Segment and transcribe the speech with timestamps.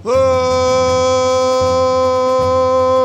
[0.00, 0.14] Hello,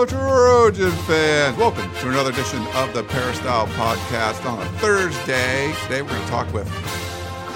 [0.07, 1.57] Trojan fans.
[1.57, 5.73] Welcome to another edition of the Peristyle Podcast on a Thursday.
[5.83, 6.69] Today we're going to talk with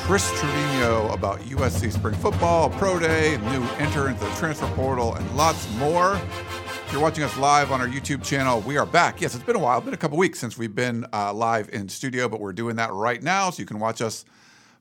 [0.08, 5.38] Chris Trevino about USC Spring Football, Pro Day, new enter into the transfer portal, and
[5.38, 6.16] lots more.
[6.16, 9.22] If you're watching us live on our YouTube channel, we are back.
[9.22, 11.70] Yes, it's been a while, it's been a couple weeks since we've been uh, live
[11.70, 14.26] in studio, but we're doing that right now, so you can watch us.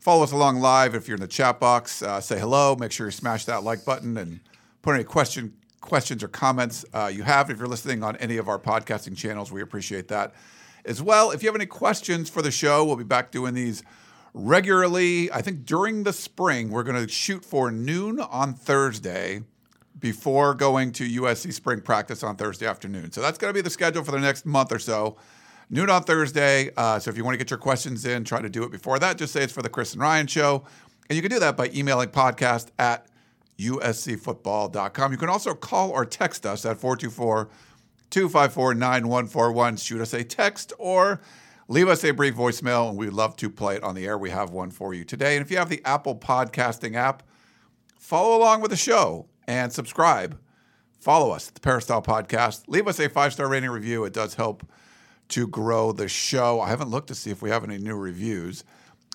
[0.07, 0.95] Follow us along live.
[0.95, 2.77] If you're in the chat box, uh, say hello.
[2.77, 4.39] Make sure you smash that like button and
[4.81, 7.51] put any question questions or comments uh, you have.
[7.51, 10.33] If you're listening on any of our podcasting channels, we appreciate that
[10.85, 11.33] as well.
[11.33, 13.83] If you have any questions for the show, we'll be back doing these
[14.33, 15.29] regularly.
[15.33, 19.41] I think during the spring, we're going to shoot for noon on Thursday
[19.99, 23.11] before going to USC spring practice on Thursday afternoon.
[23.11, 25.17] So that's going to be the schedule for the next month or so.
[25.69, 26.71] Noon on Thursday.
[26.77, 28.99] Uh, so if you want to get your questions in, try to do it before
[28.99, 29.19] that.
[29.19, 30.65] Just say it's for the Chris and Ryan show.
[31.09, 33.07] And you can do that by emailing podcast at
[33.59, 35.13] uscfootball.com.
[35.13, 37.49] You can also call or text us at 424
[38.11, 39.77] 254 9141.
[39.77, 41.21] Shoot us a text or
[41.69, 44.17] leave us a brief voicemail, and we'd love to play it on the air.
[44.19, 45.37] We have one for you today.
[45.37, 47.23] And if you have the Apple Podcasting app,
[47.99, 50.39] follow along with the show and subscribe.
[51.01, 52.65] Follow us at the Peristyle Podcast.
[52.69, 54.05] Leave us a five star rating review.
[54.05, 54.69] It does help
[55.29, 56.61] to grow the show.
[56.61, 58.65] I haven't looked to see if we have any new reviews.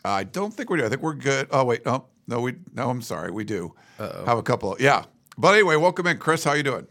[0.04, 0.86] I don't think we do.
[0.86, 1.48] I think we're good.
[1.52, 2.90] Oh wait, no, no, we no.
[2.90, 4.26] I'm sorry, we do Uh-oh.
[4.26, 4.76] have a couple.
[4.80, 5.06] Yeah,
[5.38, 6.44] but anyway, welcome in, Chris.
[6.44, 6.88] How you doing?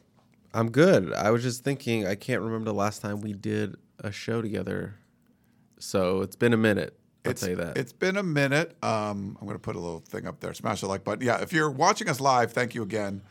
[0.54, 1.12] I'm good.
[1.12, 2.06] I was just thinking.
[2.06, 4.96] I can't remember the last time we did a show together,
[5.78, 6.96] so it's been a minute.
[7.24, 7.76] I'll it's, tell you that.
[7.76, 8.76] It's been a minute.
[8.82, 10.54] Um, I'm going to put a little thing up there.
[10.54, 11.24] Smash the like button.
[11.24, 13.22] Yeah, if you're watching us live, thank you again.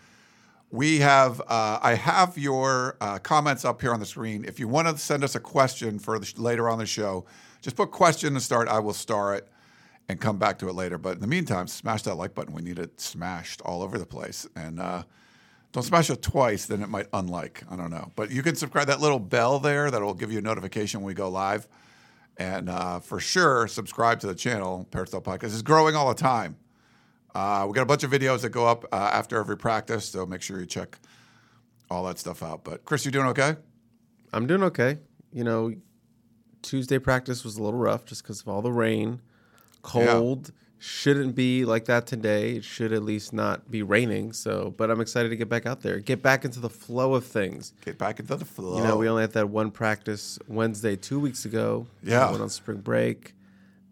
[0.71, 4.45] We have, uh, I have your uh, comments up here on the screen.
[4.45, 7.25] If you want to send us a question for the, later on the show,
[7.61, 8.67] just put question and start.
[8.67, 9.47] I will star it
[10.07, 10.99] and come back to it later.
[10.99, 12.53] But in the meantime, smash that like button.
[12.53, 14.47] We need it smashed all over the place.
[14.55, 15.03] And uh,
[15.71, 17.63] don't smash it twice, then it might unlike.
[17.69, 18.11] I don't know.
[18.15, 21.07] But you can subscribe that little bell there that will give you a notification when
[21.07, 21.67] we go live.
[22.37, 24.87] And uh, for sure, subscribe to the channel.
[24.91, 26.57] Peristyle Podcast is growing all the time.
[27.35, 30.25] Uh, we got a bunch of videos that go up uh, after every practice, so
[30.25, 30.97] make sure you check
[31.89, 32.63] all that stuff out.
[32.63, 33.55] But Chris, you doing okay?
[34.33, 34.97] I'm doing okay.
[35.31, 35.73] You know,
[36.61, 39.21] Tuesday practice was a little rough just because of all the rain,
[39.81, 40.47] cold.
[40.47, 40.55] Yeah.
[40.81, 42.53] Shouldn't be like that today.
[42.53, 44.31] It should at least not be raining.
[44.31, 47.25] So, but I'm excited to get back out there, get back into the flow of
[47.25, 47.73] things.
[47.83, 48.77] Get back into the flow.
[48.77, 51.85] You know, we only had that one practice Wednesday two weeks ago.
[52.01, 53.33] Yeah, we went on spring break.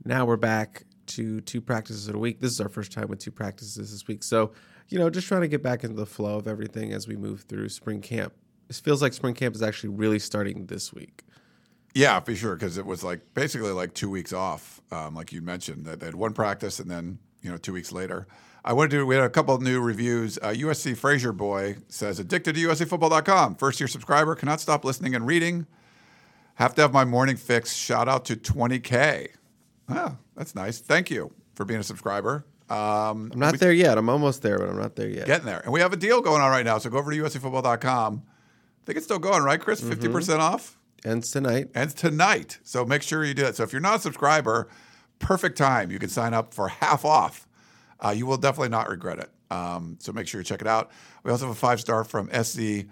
[0.05, 2.39] Now we're back to two practices a week.
[2.39, 4.23] This is our first time with two practices this week.
[4.23, 4.51] So,
[4.89, 7.41] you know, just trying to get back into the flow of everything as we move
[7.41, 8.33] through spring camp.
[8.69, 11.23] It feels like spring camp is actually really starting this week.
[11.93, 15.41] Yeah, for sure, because it was like basically like two weeks off, um, like you
[15.41, 15.85] mentioned.
[15.85, 18.27] They had one practice and then you know two weeks later.
[18.63, 19.05] I wanted to.
[19.05, 20.37] We had a couple of new reviews.
[20.41, 23.55] Uh, USC Fraser Boy says, "Addicted to USCFootball.com.
[23.55, 24.35] First year subscriber.
[24.35, 25.67] Cannot stop listening and reading.
[26.55, 27.73] Have to have my morning fix.
[27.73, 29.29] Shout out to 20k.
[29.89, 30.79] Oh, that's nice.
[30.79, 32.45] Thank you for being a subscriber.
[32.69, 33.97] Um, I'm not we, there yet.
[33.97, 35.25] I'm almost there, but I'm not there yet.
[35.25, 35.61] Getting there.
[35.61, 36.77] And we have a deal going on right now.
[36.77, 38.23] So go over to uscfootball.com.
[38.25, 39.81] I think it's still going, right, Chris?
[39.81, 40.11] 50% mm-hmm.
[40.11, 40.77] percent off?
[41.05, 41.69] Ends tonight.
[41.75, 42.59] Ends tonight.
[42.63, 43.55] So make sure you do that.
[43.55, 44.67] So if you're not a subscriber,
[45.19, 45.91] perfect time.
[45.91, 47.47] You can sign up for half off.
[47.99, 49.29] Uh, you will definitely not regret it.
[49.49, 50.91] Um, so make sure you check it out.
[51.23, 52.85] We also have a five star from SC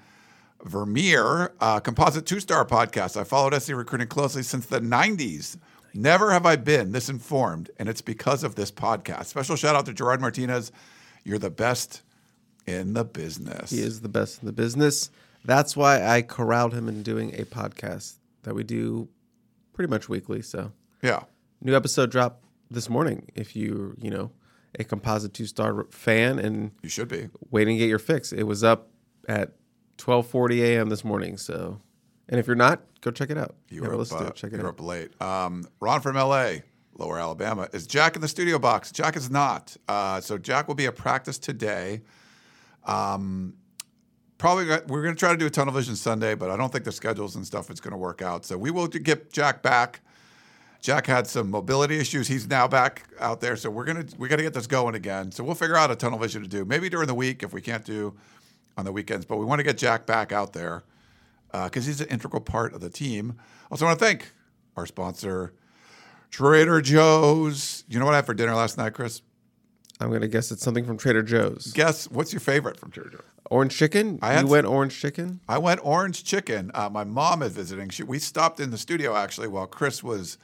[0.64, 3.20] Vermeer, uh, composite two star podcast.
[3.20, 5.58] I followed SC recruiting closely since the 90s.
[5.98, 9.26] Never have I been this informed, and it's because of this podcast.
[9.28, 10.72] Special shout out to Gerard Martinez.
[11.24, 12.02] You're the best
[12.68, 13.72] in the business.
[13.72, 15.10] He is the best in the business.
[15.46, 19.08] That's why I corralled him in doing a podcast that we do
[19.74, 20.42] pretty much weekly.
[20.42, 21.24] So yeah,
[21.62, 23.32] new episode drop this morning.
[23.34, 24.32] If you you know
[24.78, 27.30] a composite two star fan and You should be.
[27.52, 28.34] waiting to get your fix.
[28.34, 28.90] It was up
[29.30, 29.54] at
[29.98, 30.90] 12:40 a.m.
[30.90, 31.38] this morning.
[31.38, 31.80] So,
[32.30, 33.56] and if you're not, go check it out.
[33.70, 34.30] You were up, uh.
[34.32, 34.80] Check it you were out.
[34.80, 35.22] up late.
[35.22, 36.64] Um, Ron from L.A.,
[36.98, 37.68] Lower Alabama.
[37.74, 38.92] Is Jack in the studio box?
[38.92, 39.76] Jack is not.
[39.88, 42.02] Uh, so Jack will be at practice today.
[42.86, 43.56] Um,
[44.38, 46.72] probably got, we're going to try to do a tunnel vision Sunday, but I don't
[46.72, 48.46] think the schedules and stuff is going to work out.
[48.46, 50.02] So we will get Jack back.
[50.80, 52.28] Jack had some mobility issues.
[52.28, 55.32] He's now back out there, so we're gonna we got to get this going again.
[55.32, 57.62] So we'll figure out a tunnel vision to do maybe during the week if we
[57.62, 58.14] can't do
[58.78, 59.26] on the weekends.
[59.26, 60.84] But we want to get Jack back out there
[61.64, 63.36] because he's an integral part of the team.
[63.72, 64.32] Also, want to thank
[64.78, 65.54] our sponsor,
[66.30, 67.84] Trader Joe's.
[67.88, 69.22] You know what I had for dinner last night, Chris?
[70.02, 71.72] I'm gonna guess it's something from Trader Joe's.
[71.74, 73.22] Guess what's your favorite from Trader Joe's?
[73.50, 74.20] Orange chicken.
[74.22, 75.40] I you went orange chicken.
[75.48, 76.72] I went orange chicken.
[76.74, 77.90] Uh, my mom is visiting.
[77.90, 80.38] She, we stopped in the studio actually while Chris was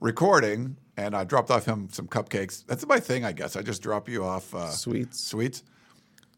[0.00, 2.64] recording, and I dropped off him some cupcakes.
[2.66, 3.56] That's my thing, I guess.
[3.56, 5.20] I just drop you off uh, Sweets.
[5.20, 5.64] sweets.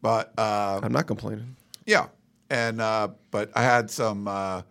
[0.01, 1.55] But uh, I'm not complaining.
[1.85, 2.07] yeah,
[2.51, 4.61] and uh, but I had some uh,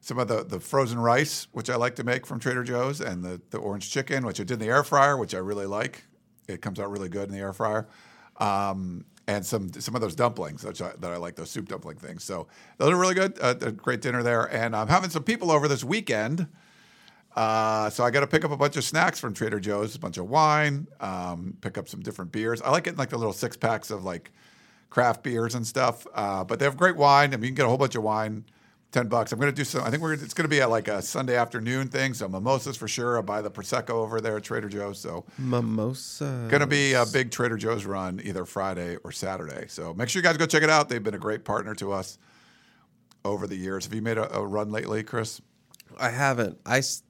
[0.00, 3.22] some of the, the frozen rice, which I like to make from Trader Joe's, and
[3.22, 6.04] the, the orange chicken, which I did in the air fryer, which I really like.
[6.48, 7.86] It comes out really good in the air fryer.
[8.38, 12.24] Um, and some some of those dumplings I, that I like, those soup dumpling things.
[12.24, 13.38] So those are really good.
[13.38, 14.52] Uh, a great dinner there.
[14.52, 16.48] And I'm having some people over this weekend.
[17.36, 20.00] Uh, so I got to pick up a bunch of snacks from Trader Joe's, a
[20.00, 22.60] bunch of wine, um, pick up some different beers.
[22.60, 24.32] I like getting like the little six packs of like
[24.90, 26.06] craft beers and stuff.
[26.14, 27.32] Uh, but they have great wine.
[27.32, 28.44] I mean, you can get a whole bunch of wine,
[28.92, 29.32] ten bucks.
[29.32, 29.82] I'm gonna do some.
[29.84, 32.12] I think we're it's gonna be at like a Sunday afternoon thing.
[32.14, 33.16] So mimosas for sure.
[33.18, 34.98] I buy the prosecco over there at Trader Joe's.
[34.98, 36.46] So Mimosa.
[36.50, 39.66] gonna be a big Trader Joe's run either Friday or Saturday.
[39.68, 40.88] So make sure you guys go check it out.
[40.88, 42.18] They've been a great partner to us
[43.24, 43.84] over the years.
[43.84, 45.40] Have you made a, a run lately, Chris?
[45.98, 46.58] I haven't.
[46.66, 46.78] I.
[46.78, 47.02] s-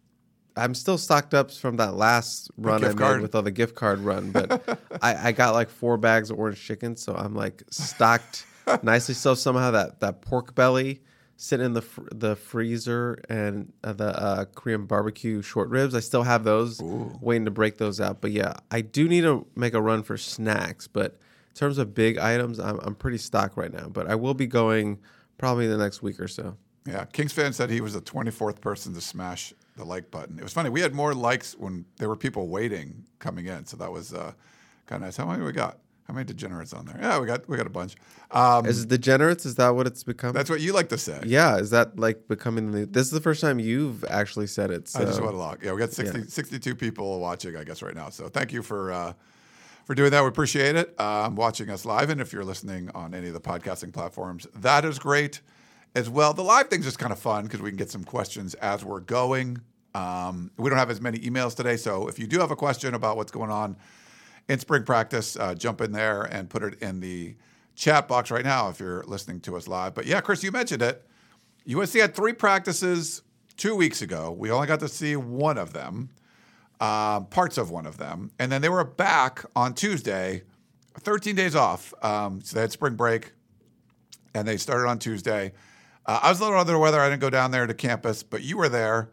[0.56, 3.22] I'm still stocked up from that last run I made card?
[3.22, 6.62] with all the gift card run, but I, I got like four bags of orange
[6.62, 8.46] chicken, so I'm like stocked
[8.82, 9.14] nicely.
[9.14, 11.00] So somehow that that pork belly
[11.36, 16.00] sitting in the fr- the freezer and uh, the uh, Korean barbecue short ribs, I
[16.00, 18.20] still have those, waiting to break those out.
[18.20, 20.86] But yeah, I do need to make a run for snacks.
[20.86, 21.12] But
[21.48, 23.88] in terms of big items, I'm I'm pretty stocked right now.
[23.88, 24.98] But I will be going
[25.38, 26.56] probably in the next week or so.
[26.86, 30.38] Yeah, Kings fan said he was the 24th person to smash the like button.
[30.38, 30.68] It was funny.
[30.70, 34.32] We had more likes when there were people waiting coming in, so that was uh,
[34.86, 35.16] kind of nice.
[35.16, 35.78] How many we got?
[36.06, 36.98] How many degenerates on there?
[37.00, 37.94] Yeah, we got we got a bunch.
[38.32, 39.46] Um, Is it degenerates?
[39.46, 40.32] Is that what it's become?
[40.32, 41.20] that's what you like to say.
[41.24, 42.86] Yeah, is that like becoming the?
[42.86, 44.88] This is the first time you've actually said it.
[44.88, 45.64] So I just want to log.
[45.64, 46.24] Yeah, we got 60, Yeah.
[46.28, 48.10] 62 people watching, I guess, right now.
[48.10, 49.12] So thank you for uh,
[49.84, 50.22] for doing that.
[50.22, 51.00] We appreciate it.
[51.00, 54.84] Um, watching us live, and if you're listening on any of the podcasting platforms, that
[54.84, 55.40] is great
[55.94, 56.34] as well.
[56.34, 59.00] The live thing's just kind of fun because we can get some questions as we're
[59.00, 59.58] going.
[59.94, 62.94] Um, we don't have as many emails today, so if you do have a question
[62.94, 63.76] about what's going on
[64.48, 67.34] in spring practice, uh, jump in there and put it in the
[67.74, 69.94] chat box right now if you're listening to us live.
[69.94, 71.06] But yeah, Chris, you mentioned it.
[71.66, 73.22] USC had three practices
[73.56, 74.34] two weeks ago.
[74.36, 76.10] We only got to see one of them,
[76.80, 80.42] um, parts of one of them, and then they were back on Tuesday,
[81.00, 81.92] 13 days off.
[82.02, 83.32] Um, so they had spring break,
[84.34, 85.52] and they started on Tuesday.
[86.06, 87.00] Uh, I was a little under the weather.
[87.00, 89.10] I didn't go down there to campus, but you were there.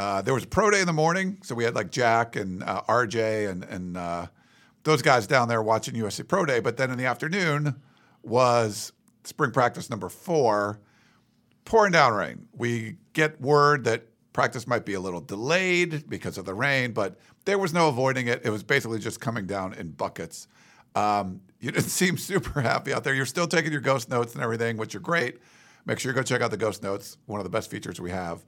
[0.00, 2.62] Uh, there was a pro day in the morning, so we had like Jack and
[2.62, 4.28] uh, RJ and and uh,
[4.82, 6.58] those guys down there watching USC Pro Day.
[6.58, 7.74] But then in the afternoon
[8.22, 10.80] was spring practice number four,
[11.66, 12.48] pouring down rain.
[12.56, 17.18] We get word that practice might be a little delayed because of the rain, but
[17.44, 18.40] there was no avoiding it.
[18.42, 20.48] It was basically just coming down in buckets.
[20.94, 23.12] Um, you didn't seem super happy out there.
[23.12, 25.40] You're still taking your ghost notes and everything, which are great.
[25.84, 28.12] Make sure you go check out the ghost notes, one of the best features we
[28.12, 28.46] have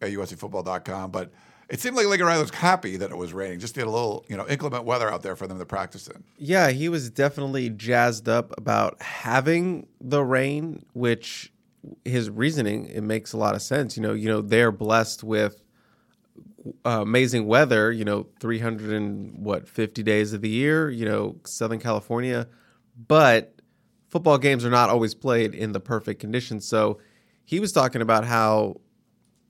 [0.00, 1.10] at uscfootball.com.
[1.10, 1.32] But
[1.68, 4.24] it seemed like Lincoln Riley was happy that it was raining, just get a little,
[4.28, 6.22] you know, inclement weather out there for them to practice in.
[6.38, 11.52] yeah, he was definitely jazzed up about having the rain, which
[12.04, 13.96] his reasoning it makes a lot of sense.
[13.96, 15.62] You know, you know they're blessed with
[16.84, 17.90] uh, amazing weather.
[17.90, 20.88] You know, three hundred and what fifty days of the year.
[20.88, 22.48] You know, Southern California,
[23.08, 23.60] but
[24.08, 26.66] football games are not always played in the perfect conditions.
[26.66, 26.98] So
[27.44, 28.80] he was talking about how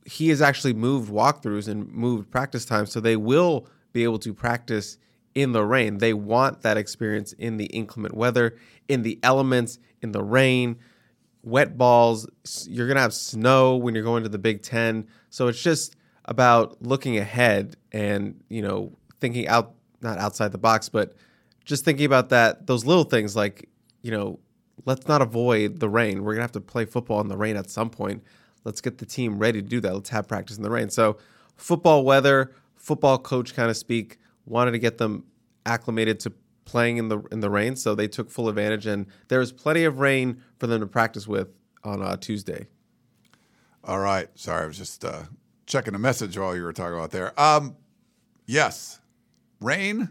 [0.07, 4.33] he has actually moved walkthroughs and moved practice times so they will be able to
[4.33, 4.99] practice
[5.35, 5.99] in the rain.
[5.99, 8.57] They want that experience in the inclement weather,
[8.89, 10.79] in the elements, in the rain,
[11.43, 12.27] wet balls.
[12.67, 15.07] You're going to have snow when you're going to the Big 10.
[15.29, 20.89] So it's just about looking ahead and, you know, thinking out not outside the box,
[20.89, 21.15] but
[21.65, 23.69] just thinking about that those little things like,
[24.03, 24.39] you know,
[24.85, 26.23] let's not avoid the rain.
[26.23, 28.23] We're going to have to play football in the rain at some point.
[28.67, 29.95] Let's get the team ready to do that.
[29.95, 30.91] Let's have practice in the rain.
[30.91, 31.19] So,
[31.57, 35.25] football weather, football coach kind of speak, wanted to get them
[35.65, 36.33] acclimated to
[36.65, 38.85] playing in the in the rain, so they took full advantage.
[38.87, 41.49] And there was plenty of rain for them to practice with
[41.85, 42.67] on uh, Tuesday.
[43.85, 44.29] All right.
[44.35, 45.23] Sorry, I was just uh,
[45.67, 47.39] checking a message while you were talking about there.
[47.41, 47.77] Um,
[48.47, 49.01] yes,
[49.61, 50.11] rain,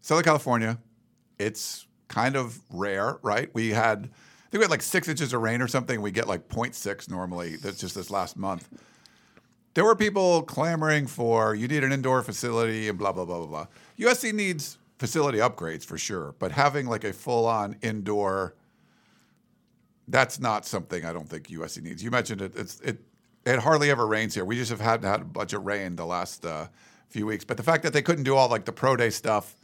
[0.00, 0.78] Southern California.
[1.38, 3.50] It's kind of rare, right?
[3.52, 4.10] We had,
[4.52, 6.02] think we had like six inches of rain or something.
[6.02, 7.56] We get like 0.6 normally.
[7.56, 8.68] That's just this last month.
[9.72, 13.46] There were people clamoring for you need an indoor facility and blah blah blah blah
[13.46, 13.66] blah.
[13.98, 18.54] USC needs facility upgrades for sure, but having like a full on indoor
[20.08, 22.04] that's not something I don't think USC needs.
[22.04, 22.52] You mentioned it.
[22.54, 22.98] It's it.
[23.46, 24.44] It hardly ever rains here.
[24.44, 26.66] We just have had had a bunch of rain the last uh,
[27.08, 27.44] few weeks.
[27.44, 29.56] But the fact that they couldn't do all like the pro day stuff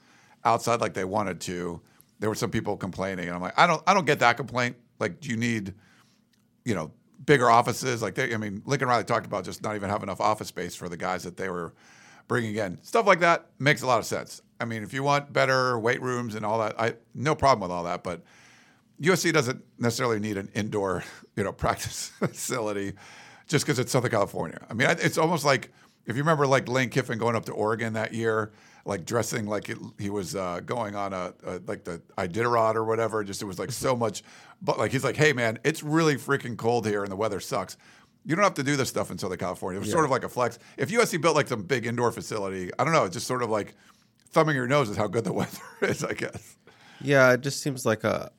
[0.45, 1.83] outside like they wanted to,
[2.19, 4.77] there were some people complaining, and I'm like, I don't, I don't get that complaint.
[4.99, 5.75] Like, do you need,
[6.65, 6.91] you know,
[7.25, 8.03] bigger offices?
[8.03, 10.75] Like, they, I mean, Lincoln Riley talked about just not even have enough office space
[10.75, 11.75] for the guys that they were
[12.27, 12.83] bringing in.
[12.83, 14.43] Stuff like that makes a lot of sense.
[14.61, 17.75] I mean, if you want better weight rooms and all that, I no problem with
[17.75, 18.23] all that, but
[19.01, 21.05] USC doesn't necessarily need an indoor,
[21.37, 22.95] you know, practice facility
[23.47, 24.59] just because it's Southern California.
[24.69, 25.73] I mean, it's almost like
[26.09, 28.50] if you remember, like Lane Kiffin going up to Oregon that year,
[28.87, 32.85] like dressing like it, he was uh, going on a, a, like the Iditarod or
[32.85, 33.23] whatever.
[33.23, 34.25] Just it was like so much,
[34.62, 37.77] but like he's like, hey man, it's really freaking cold here and the weather sucks.
[38.25, 39.77] You don't have to do this stuff in Southern California.
[39.77, 39.93] It was yeah.
[39.93, 40.59] sort of like a flex.
[40.79, 43.50] If USC built like some big indoor facility, I don't know, it's just sort of
[43.50, 43.75] like
[44.31, 46.57] thumbing your nose is how good the weather is, I guess.
[47.03, 48.33] Yeah, it just seems like a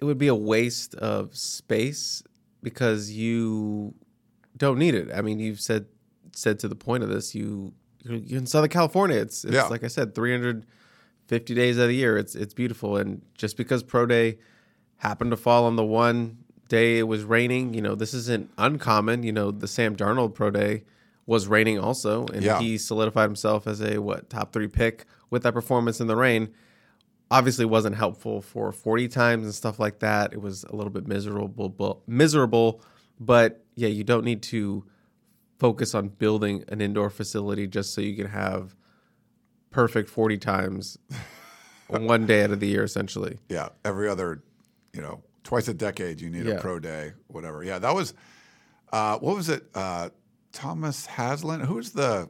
[0.00, 2.24] it would be a waste of space
[2.60, 3.94] because you
[4.56, 5.08] don't need it.
[5.14, 5.86] I mean, you've said
[6.34, 7.72] said to the point of this, you
[8.04, 9.18] you're in Southern California.
[9.18, 9.66] It's it's yeah.
[9.66, 12.16] like I said, 350 days of the year.
[12.16, 14.38] It's it's beautiful, and just because pro day
[14.98, 16.38] happened to fall on the one
[16.68, 19.22] day it was raining, you know, this isn't uncommon.
[19.22, 20.84] You know, the Sam Darnold pro day
[21.26, 22.58] was raining also, and yeah.
[22.58, 26.52] he solidified himself as a what top three pick with that performance in the rain
[27.30, 30.32] obviously wasn't helpful for 40 times and stuff like that.
[30.32, 32.80] It was a little bit miserable, but, miserable,
[33.18, 34.84] but yeah, you don't need to
[35.64, 38.74] focus on building an indoor facility just so you can have
[39.70, 40.98] perfect 40 times
[41.88, 43.38] one day out of the year essentially.
[43.48, 44.42] Yeah, every other,
[44.92, 46.56] you know, twice a decade you need yeah.
[46.56, 47.64] a pro day, whatever.
[47.64, 48.12] Yeah, that was
[48.92, 49.64] uh, what was it?
[49.74, 50.10] Uh,
[50.52, 52.28] Thomas Haslam Who's the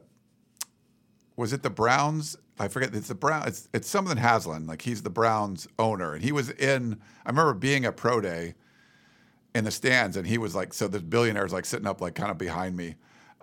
[1.35, 3.49] was it the Browns I forget it's the Brown.
[3.49, 7.01] It's it's something Haslam Like he's the Browns owner, and he was in.
[7.25, 8.55] I remember being at pro day
[9.53, 12.31] in the stands, and he was like, so the billionaire's like sitting up, like kind
[12.31, 12.95] of behind me.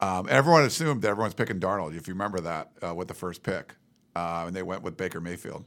[0.03, 1.97] Um, everyone assumed that everyone's picking Darnold.
[1.97, 3.77] If you remember that uh, with the first pick,
[4.17, 5.65] uh, and they went with Baker Mayfield.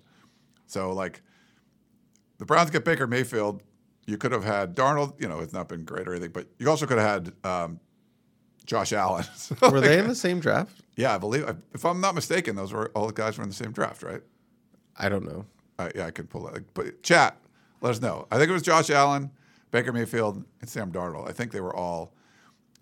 [0.68, 1.22] So like,
[2.38, 3.64] the Browns get Baker Mayfield.
[4.06, 5.20] You could have had Darnold.
[5.22, 7.80] You know, it's not been great or anything, but you also could have had um,
[8.66, 9.24] Josh Allen.
[9.36, 10.82] so were like, they in the same draft?
[10.98, 11.50] Yeah, I believe.
[11.74, 14.22] If I'm not mistaken, those were all the guys were in the same draft, right?
[14.98, 15.46] I don't know.
[15.80, 16.74] Uh, yeah, I can pull that.
[16.74, 17.38] But chat,
[17.80, 18.28] let us know.
[18.32, 19.32] I think it was Josh Allen,
[19.72, 21.30] Baker Mayfield, and Sam Darnold.
[21.30, 22.15] I think they were all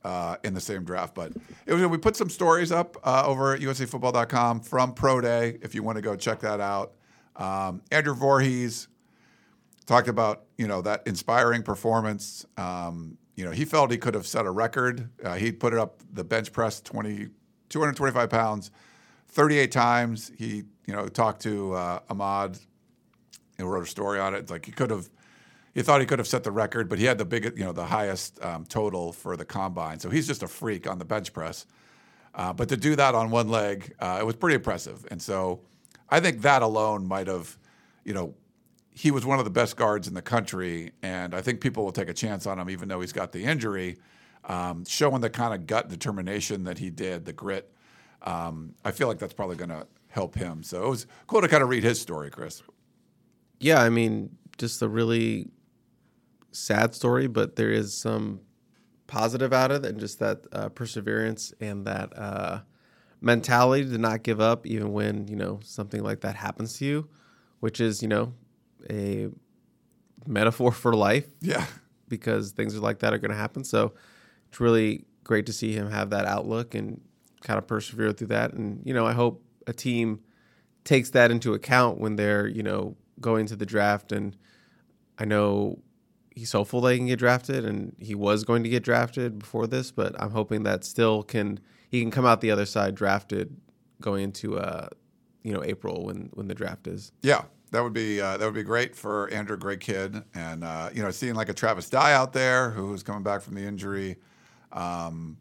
[0.03, 1.15] uh, in the same draft.
[1.15, 1.33] But
[1.65, 5.73] it was we put some stories up uh, over at USCFootball.com from Pro Day if
[5.75, 6.93] you want to go check that out.
[7.35, 8.87] Um, Andrew Vorhees
[9.85, 12.45] talked about you know that inspiring performance.
[12.57, 15.09] Um, you know, he felt he could have set a record.
[15.23, 17.29] Uh, he put it up the bench press 20,
[17.69, 18.71] 225 pounds,
[19.29, 20.31] 38 times.
[20.37, 22.59] He, you know, talked to uh, Ahmad
[23.57, 24.49] and wrote a story on it.
[24.49, 25.09] Like he could have,
[25.73, 27.71] he thought he could have set the record, but he had the biggest, you know,
[27.71, 29.99] the highest um, total for the combine.
[29.99, 31.65] So he's just a freak on the bench press.
[32.35, 35.05] Uh, but to do that on one leg, uh, it was pretty impressive.
[35.11, 35.61] And so
[36.09, 37.57] I think that alone might have,
[38.03, 38.33] you know,
[38.91, 41.91] he was one of the best guards in the country, and I think people will
[41.91, 43.97] take a chance on him, even though he's got the injury.
[44.45, 47.73] Um, showing the kind of gut determination that he did, the grit,
[48.23, 50.63] um, I feel like that's probably going to help him.
[50.63, 52.61] So it was cool to kind of read his story, Chris.
[53.59, 55.49] Yeah, I mean, just a really
[56.53, 58.41] sad story, but there is some
[59.07, 62.61] positive out of it, and just that uh, perseverance and that uh,
[63.19, 67.09] mentality to not give up, even when you know something like that happens to you,
[67.59, 68.33] which is you know
[68.89, 69.29] a
[70.27, 71.27] metaphor for life.
[71.41, 71.65] Yeah.
[72.07, 73.63] Because things like that are going to happen.
[73.63, 73.93] So
[74.49, 77.01] it's really great to see him have that outlook and
[77.41, 78.53] kind of persevere through that.
[78.53, 80.21] And, you know, I hope a team
[80.83, 84.11] takes that into account when they're, you know, going to the draft.
[84.11, 84.35] And
[85.17, 85.79] I know
[86.35, 89.91] he's hopeful they can get drafted and he was going to get drafted before this,
[89.91, 91.59] but I'm hoping that still can,
[91.89, 93.55] he can come out the other side drafted
[94.01, 94.89] going into, uh,
[95.43, 97.11] you know, April when, when the draft is.
[97.21, 100.89] Yeah that would be uh, that would be great for Andrew, great kid, and uh,
[100.93, 104.17] you know, seeing like a Travis Dye out there who's coming back from the injury.
[104.71, 105.37] Um,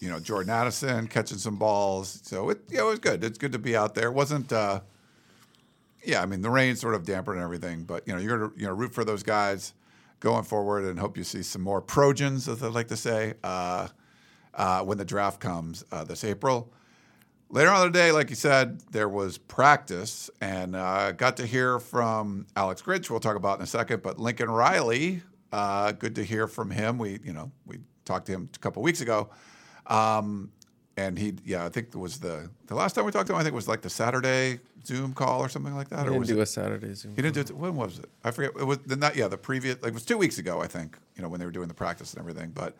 [0.00, 2.20] you know, Jordan Addison catching some balls.
[2.24, 3.22] So it, yeah, it was good.
[3.22, 4.08] It's good to be out there.
[4.08, 4.80] It wasn't uh,
[6.04, 8.66] yeah, I mean the rain sort of dampened everything, but you know you're gonna you
[8.66, 9.72] know root for those guys
[10.22, 13.88] going forward and hope you see some more Trojans, as I like to say, uh,
[14.54, 16.72] uh, when the draft comes uh, this April.
[17.50, 21.78] Later on the day, like you said, there was practice, and uh, got to hear
[21.80, 23.10] from Alex Grinch.
[23.10, 26.98] We'll talk about in a second, but Lincoln Riley, uh, good to hear from him.
[26.98, 29.28] We you know we talked to him a couple weeks ago.
[29.86, 30.50] Um,
[30.96, 33.38] and he, yeah, I think it was the the last time we talked to him.
[33.38, 36.00] I think it was like the Saturday Zoom call or something like that.
[36.00, 37.14] He or didn't was do it, a Saturday Zoom.
[37.16, 37.56] he didn't do it.
[37.56, 38.08] When was it?
[38.24, 38.52] I forget.
[38.58, 39.76] It was the not yeah the previous.
[39.82, 40.98] Like, it was two weeks ago, I think.
[41.16, 42.50] You know when they were doing the practice and everything.
[42.50, 42.76] But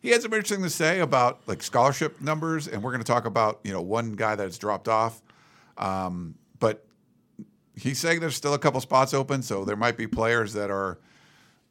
[0.00, 3.26] he had some interesting to say about like scholarship numbers, and we're going to talk
[3.26, 5.22] about you know one guy that's dropped off.
[5.78, 6.84] Um, but
[7.74, 10.98] he's saying there's still a couple spots open, so there might be players that are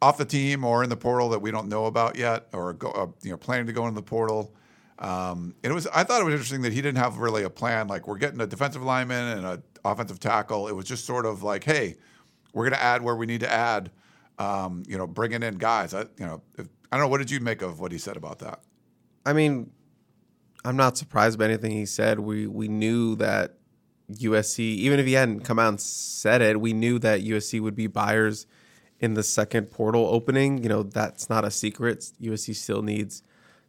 [0.02, 2.92] off the team or in the portal that we don't know about yet, or go,
[2.92, 4.54] uh, you know planning to go into the portal.
[4.98, 7.50] Um, and it was I thought it was interesting that he didn't have really a
[7.50, 7.88] plan.
[7.88, 10.68] Like we're getting a defensive lineman and an offensive tackle.
[10.68, 11.96] It was just sort of like, hey,
[12.54, 13.92] we're going to add where we need to add.
[14.38, 15.94] Um, you know, bringing in guys.
[15.94, 17.08] I, you know, if, I don't know.
[17.08, 18.60] What did you make of what he said about that?
[19.26, 19.72] I mean,
[20.66, 22.20] I'm not surprised by anything he said.
[22.20, 23.56] We we knew that
[24.12, 27.76] USC, even if he hadn't come out and said it, we knew that USC would
[27.76, 28.46] be buyers
[29.00, 30.62] in the second portal opening.
[30.64, 32.12] You know, that's not a secret.
[32.22, 33.24] USC still needs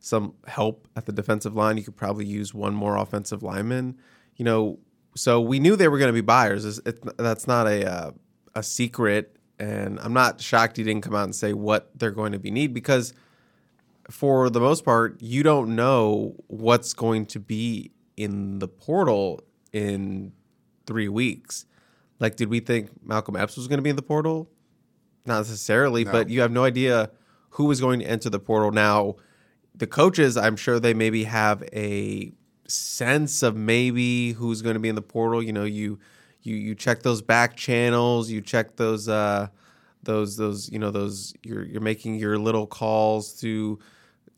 [0.06, 1.76] some help at the defensive line.
[1.76, 3.98] You could probably use one more offensive lineman.
[4.36, 4.78] You know,
[5.16, 6.64] so we knew they were going to be buyers.
[6.64, 8.10] It's, it, that's not a uh,
[8.54, 12.30] a secret, and I'm not shocked he didn't come out and say what they're going
[12.32, 13.14] to be need because
[14.08, 20.32] for the most part, you don't know what's going to be in the portal in
[20.86, 21.66] three weeks.
[22.20, 24.48] Like, did we think Malcolm Epps was going to be in the portal?
[25.26, 26.12] Not necessarily, No.
[26.12, 27.10] but you have no idea
[27.50, 28.70] who is going to enter the portal.
[28.70, 29.16] Now,
[29.76, 32.32] the coaches, I'm sure they maybe have a
[32.68, 35.42] sense of maybe who's going to be in the portal.
[35.42, 35.98] You know, you
[36.42, 39.48] you you check those back channels, you check those uh
[40.02, 43.78] those those you know those you're you're making your little calls to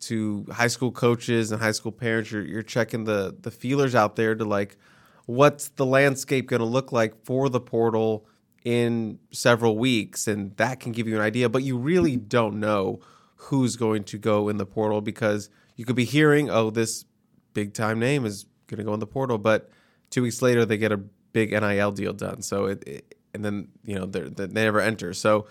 [0.01, 2.31] to high school coaches and high school parents.
[2.31, 4.77] You're you're checking the the feelers out there to like
[5.25, 8.25] what's the landscape going to look like for the portal
[8.65, 12.99] in several weeks and that can give you an idea but you really don't know
[13.43, 17.05] who's going to go in the portal because you could be hearing oh this
[17.53, 19.69] big time name is going to go in the portal but
[20.11, 20.97] 2 weeks later they get a
[21.31, 22.41] big NIL deal done.
[22.41, 25.13] So it, it and then you know they never enter.
[25.13, 25.47] So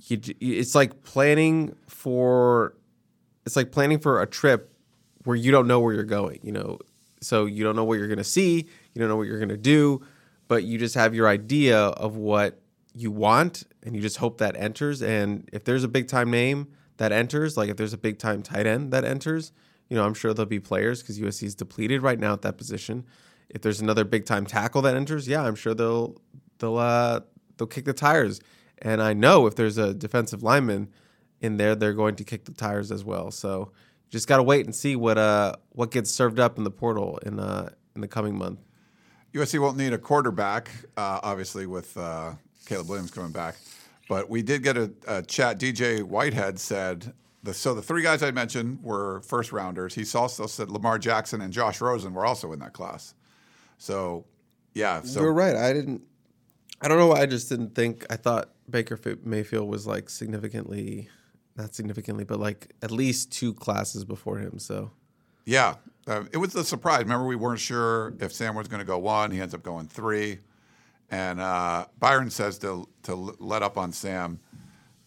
[0.00, 2.74] you, it's like planning for
[3.44, 4.72] it's like planning for a trip
[5.24, 6.78] where you don't know where you're going you know?
[7.20, 9.48] So you don't know what you're going to see you don't know what you're going
[9.48, 10.02] to do
[10.48, 12.60] but you just have your idea of what
[12.94, 15.02] you want and you just hope that enters.
[15.02, 18.42] And if there's a big time name that enters like if there's a big time
[18.42, 19.52] tight end that enters
[19.88, 22.56] you know i'm sure there'll be players because usc is depleted right now at that
[22.56, 23.04] position.
[23.48, 26.20] If there's another big time tackle that enters yeah i'm sure they'll
[26.58, 27.20] they'll uh
[27.56, 28.40] they'll kick the tires.
[28.78, 30.88] And i know if there's a defensive lineman
[31.40, 33.30] in there they're going to kick the tires as well.
[33.30, 33.72] So
[34.10, 37.18] just got to wait and see what uh what gets served up in the portal
[37.24, 38.60] in uh in the coming month.
[39.34, 42.32] USC won't need a quarterback, uh, obviously, with uh,
[42.64, 43.56] Caleb Williams coming back.
[44.08, 45.58] But we did get a, a chat.
[45.58, 49.94] DJ Whitehead said, the, so the three guys I mentioned were first rounders.
[49.94, 53.14] He also said Lamar Jackson and Josh Rosen were also in that class.
[53.78, 54.24] So,
[54.74, 55.02] yeah.
[55.02, 55.56] So You're right.
[55.56, 56.02] I didn't.
[56.80, 57.06] I don't know.
[57.08, 58.04] why I just didn't think.
[58.10, 61.08] I thought Baker Mayfield was like significantly,
[61.56, 64.58] not significantly, but like at least two classes before him.
[64.58, 64.90] So
[65.46, 67.00] Yeah, uh, it was a surprise.
[67.00, 69.30] Remember, we weren't sure if Sam was going to go one.
[69.30, 70.38] He ends up going three,
[71.10, 74.40] and uh, Byron says to to let up on Sam.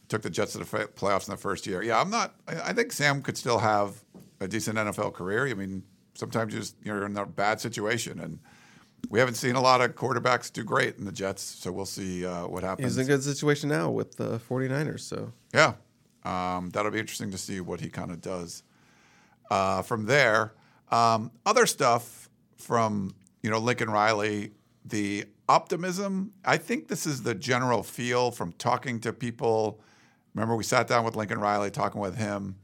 [0.08, 1.84] Took the Jets to the playoffs in the first year.
[1.84, 2.34] Yeah, I'm not.
[2.48, 4.04] I I think Sam could still have
[4.40, 5.48] a decent NFL career.
[5.48, 5.84] I mean,
[6.14, 8.40] sometimes you just, you're in a bad situation, and
[9.10, 11.42] we haven't seen a lot of quarterbacks do great in the Jets.
[11.42, 12.88] So we'll see uh, what happens.
[12.88, 15.02] he's in a good situation now with the 49ers.
[15.02, 15.74] So Yeah,
[16.24, 18.64] um, that'll be interesting to see what he kind of does.
[19.50, 20.54] Uh, from there,
[20.92, 24.52] um, other stuff from you know Lincoln Riley,
[24.90, 26.34] the optimism.
[26.46, 29.82] I think this is the general feel from talking to people.
[30.34, 32.56] Remember, we sat down with Lincoln Riley, talking with him.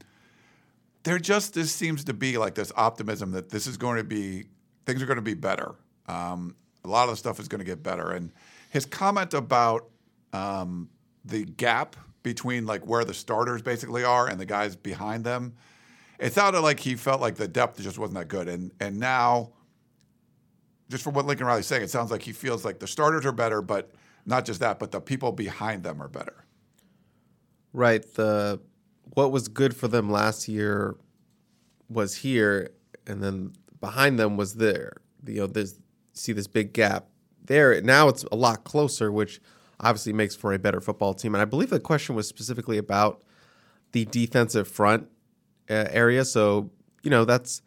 [1.03, 4.45] There just this seems to be like this optimism that this is going to be
[4.85, 5.75] things are going to be better.
[6.07, 8.31] Um, a lot of the stuff is going to get better, and
[8.69, 9.89] his comment about
[10.33, 10.89] um,
[11.23, 15.53] the gap between like where the starters basically are and the guys behind them.
[16.19, 19.51] It sounded like he felt like the depth just wasn't that good, and and now,
[20.89, 23.31] just from what Lincoln Riley's saying, it sounds like he feels like the starters are
[23.31, 23.91] better, but
[24.25, 26.45] not just that, but the people behind them are better.
[27.73, 28.59] right, the
[29.13, 30.95] what was good for them last year
[31.89, 32.71] was here,
[33.05, 34.93] and then behind them was there.
[35.27, 35.79] You know, there's
[36.13, 37.07] see this big gap.
[37.47, 37.79] there.
[37.81, 39.41] Now it's a lot closer, which
[39.79, 41.35] obviously makes for a better football team.
[41.35, 43.23] And I believe the question was specifically about
[43.91, 45.07] the defensive front
[45.69, 46.25] uh, area.
[46.25, 46.71] So,
[47.03, 47.61] you know, that's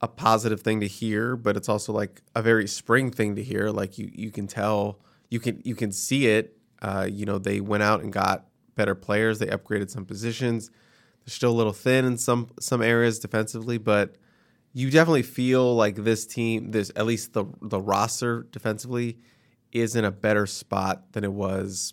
[0.00, 3.70] a positive thing to hear, but it's also like a very spring thing to hear.
[3.70, 6.56] Like you, you can tell, you can, you can see it.
[6.80, 9.38] Uh, you know, they went out and got better players.
[9.38, 10.70] They upgraded some positions.
[11.24, 14.16] They're still a little thin in some some areas defensively, but
[14.72, 19.18] you definitely feel like this team, this at least the the roster defensively,
[19.72, 21.92] is in a better spot than it was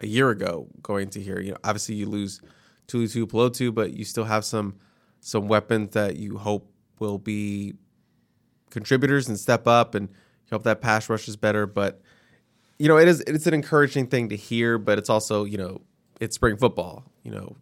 [0.00, 1.40] a year ago going to here.
[1.40, 2.40] You know, obviously you lose
[2.86, 4.76] Tuli Tuipulotu, but you still have some
[5.20, 7.74] some weapons that you hope will be
[8.70, 10.08] contributors and step up and
[10.50, 11.66] help that pass rush is better.
[11.66, 12.00] But
[12.78, 15.80] you know, it is it's an encouraging thing to hear, but it's also, you know,
[16.20, 17.04] it's spring football.
[17.22, 17.56] You know,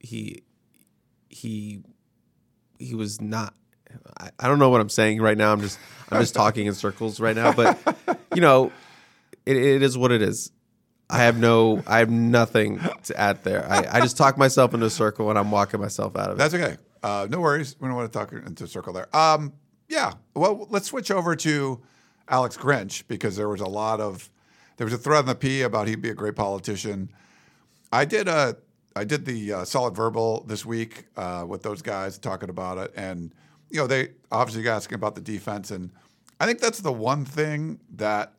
[0.00, 0.42] he
[1.28, 1.82] he
[2.78, 3.54] he was not
[4.18, 5.52] I, I don't know what I'm saying right now.
[5.52, 5.78] I'm just
[6.10, 7.52] I'm just talking in circles right now.
[7.52, 7.78] But
[8.34, 8.72] you know,
[9.46, 10.50] it, it is what it is.
[11.10, 13.66] I have no I have nothing to add there.
[13.70, 16.38] I, I just talk myself into a circle and I'm walking myself out of it.
[16.38, 16.76] That's okay.
[17.02, 17.76] Uh, no worries.
[17.80, 19.14] We don't want to talk into a circle there.
[19.16, 19.52] Um,
[19.88, 20.14] yeah.
[20.34, 21.80] Well, let's switch over to
[22.28, 24.30] Alex Grinch because there was a lot of
[24.76, 27.10] there was a thread in the P about he'd be a great politician.
[27.92, 28.56] I did a
[28.94, 32.92] I did the uh, solid verbal this week uh, with those guys talking about it,
[32.96, 33.32] and
[33.70, 35.90] you know they obviously got asking about the defense, and
[36.40, 38.34] I think that's the one thing that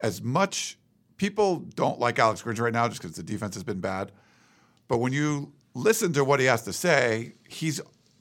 [0.00, 0.78] as much
[1.16, 4.12] people don't like Alex Grinch right now just because the defense has been bad,
[4.88, 7.80] but when you listen to what he has to say, he's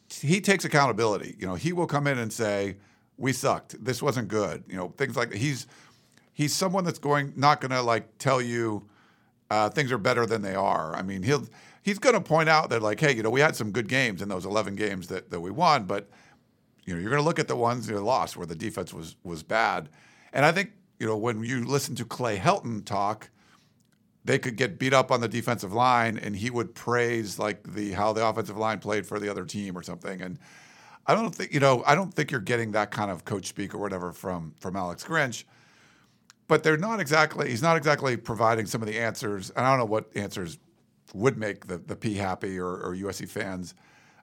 [0.09, 1.35] he takes accountability.
[1.39, 2.77] You know, he will come in and say,
[3.17, 3.83] "We sucked.
[3.83, 5.37] This wasn't good." You know, things like that.
[5.37, 5.67] He's
[6.33, 8.87] he's someone that's going not going to like tell you
[9.49, 10.95] uh, things are better than they are.
[10.95, 11.45] I mean, he'll
[11.81, 14.21] he's going to point out that like, hey, you know, we had some good games
[14.21, 16.09] in those 11 games that, that we won, but
[16.85, 19.15] you know, you're going to look at the ones you lost where the defense was
[19.23, 19.89] was bad.
[20.33, 23.29] And I think you know when you listen to Clay Helton talk,
[24.23, 27.91] they could get beat up on the defensive line, and he would praise like the
[27.91, 30.21] how the offensive line played for the other team or something.
[30.21, 30.37] And
[31.07, 33.73] I don't think you know I don't think you're getting that kind of coach speak
[33.73, 35.43] or whatever from from Alex Grinch.
[36.47, 37.49] But they're not exactly.
[37.49, 39.51] He's not exactly providing some of the answers.
[39.51, 40.57] And I don't know what answers
[41.13, 43.73] would make the, the P happy or, or USC fans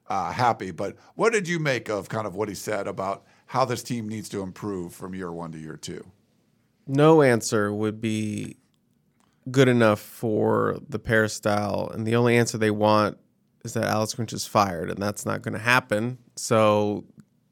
[0.09, 0.71] uh, happy.
[0.71, 4.09] But what did you make of kind of what he said about how this team
[4.09, 6.07] needs to improve from year one to year two?
[6.87, 8.57] No answer would be
[9.51, 13.19] good enough for the peristyle, and the only answer they want
[13.65, 16.19] is that Alex Grinch is fired, and that's not going to happen.
[16.37, 17.05] So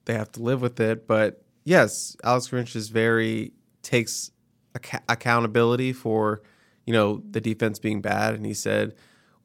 [0.05, 1.07] they have to live with it.
[1.07, 4.31] But yes, Alex Grinch is very takes
[4.77, 6.43] ac- accountability for
[6.87, 8.95] you know the defense being bad, and he said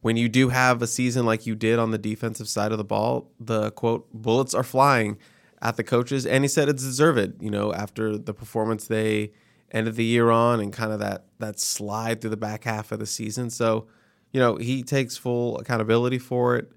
[0.02, 2.84] when you do have a season like you did on the defensive side of the
[2.84, 5.18] ball, the quote bullets are flying
[5.62, 7.42] at the coaches, and he said it's deserved.
[7.42, 9.32] You know, after the performance they
[9.72, 13.00] ended the year on, and kind of that that slide through the back half of
[13.00, 13.50] the season.
[13.50, 13.88] So,
[14.32, 16.72] you know, he takes full accountability for it,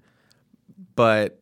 [0.95, 1.39] but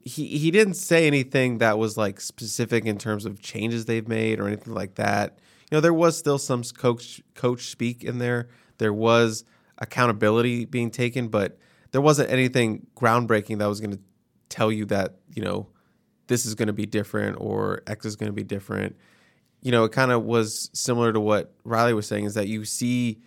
[0.00, 4.40] he he didn't say anything that was like specific in terms of changes they've made
[4.40, 5.38] or anything like that.
[5.70, 8.48] You know, there was still some coach coach speak in there.
[8.78, 9.44] There was
[9.78, 11.58] accountability being taken, but
[11.90, 14.00] there wasn't anything groundbreaking that was going to
[14.48, 15.68] tell you that, you know,
[16.26, 18.96] this is going to be different or X is going to be different.
[19.64, 22.64] You know, it kind of was similar to what Riley was saying is that you
[22.64, 23.18] see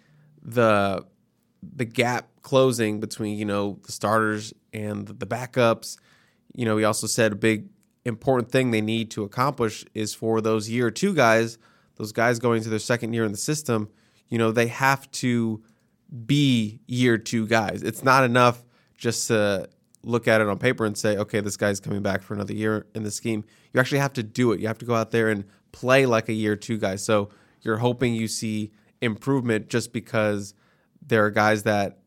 [0.41, 1.05] the
[1.75, 5.97] the gap closing between, you know, the starters and the backups.
[6.55, 7.67] You know, he also said a big
[8.05, 11.57] important thing they need to accomplish is for those year 2 guys,
[11.95, 13.89] those guys going to their second year in the system,
[14.29, 15.61] you know, they have to
[16.25, 17.83] be year two guys.
[17.83, 18.63] It's not enough
[18.97, 19.67] just to
[20.03, 22.85] look at it on paper and say, okay, this guy's coming back for another year
[22.95, 23.43] in the scheme.
[23.73, 24.59] You actually have to do it.
[24.59, 25.43] You have to go out there and
[25.77, 26.95] play like a year two guy.
[26.95, 27.29] So
[27.61, 30.55] you're hoping you see improvement just because
[31.05, 31.99] there are guys that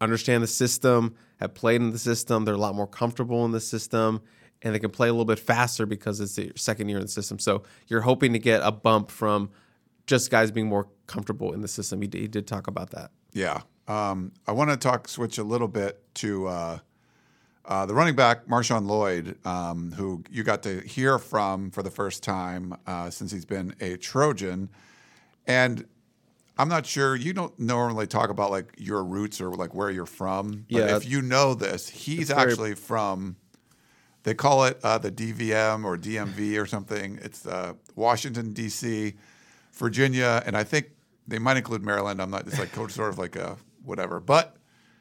[0.00, 3.60] understand the system, have played in the system, they're a lot more comfortable in the
[3.60, 4.20] system,
[4.60, 7.08] and they can play a little bit faster because it's the second year in the
[7.08, 7.38] system.
[7.38, 9.50] So you're hoping to get a bump from
[10.08, 12.02] just guys being more comfortable in the system.
[12.02, 13.12] He, did talk about that.
[13.32, 13.60] Yeah.
[13.86, 16.78] Um, I want to talk, switch a little bit to uh,
[17.64, 21.90] uh, the running back, Marshawn Lloyd, um, who you got to hear from for the
[21.90, 24.68] first time uh, since he's been a Trojan.
[25.46, 25.86] And
[26.58, 30.06] I'm not sure, you don't normally talk about like your roots or like where you're
[30.06, 30.66] from.
[30.70, 30.96] But Yeah.
[30.96, 33.36] if you know this, he's very- actually from,
[34.24, 37.18] they call it uh, the DVM or DMV or something.
[37.22, 39.14] It's uh, Washington, D.C.,
[39.72, 40.90] Virginia, and I think
[41.26, 42.20] they might include Maryland.
[42.20, 44.20] I'm not, it's like sort of like a whatever.
[44.20, 44.56] But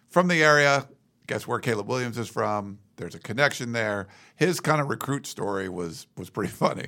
[0.10, 0.88] from the area,
[1.32, 2.78] guess where Caleb Williams is from?
[2.98, 4.10] There's a connection there.
[4.36, 6.88] His kind of recruit story was was pretty funny.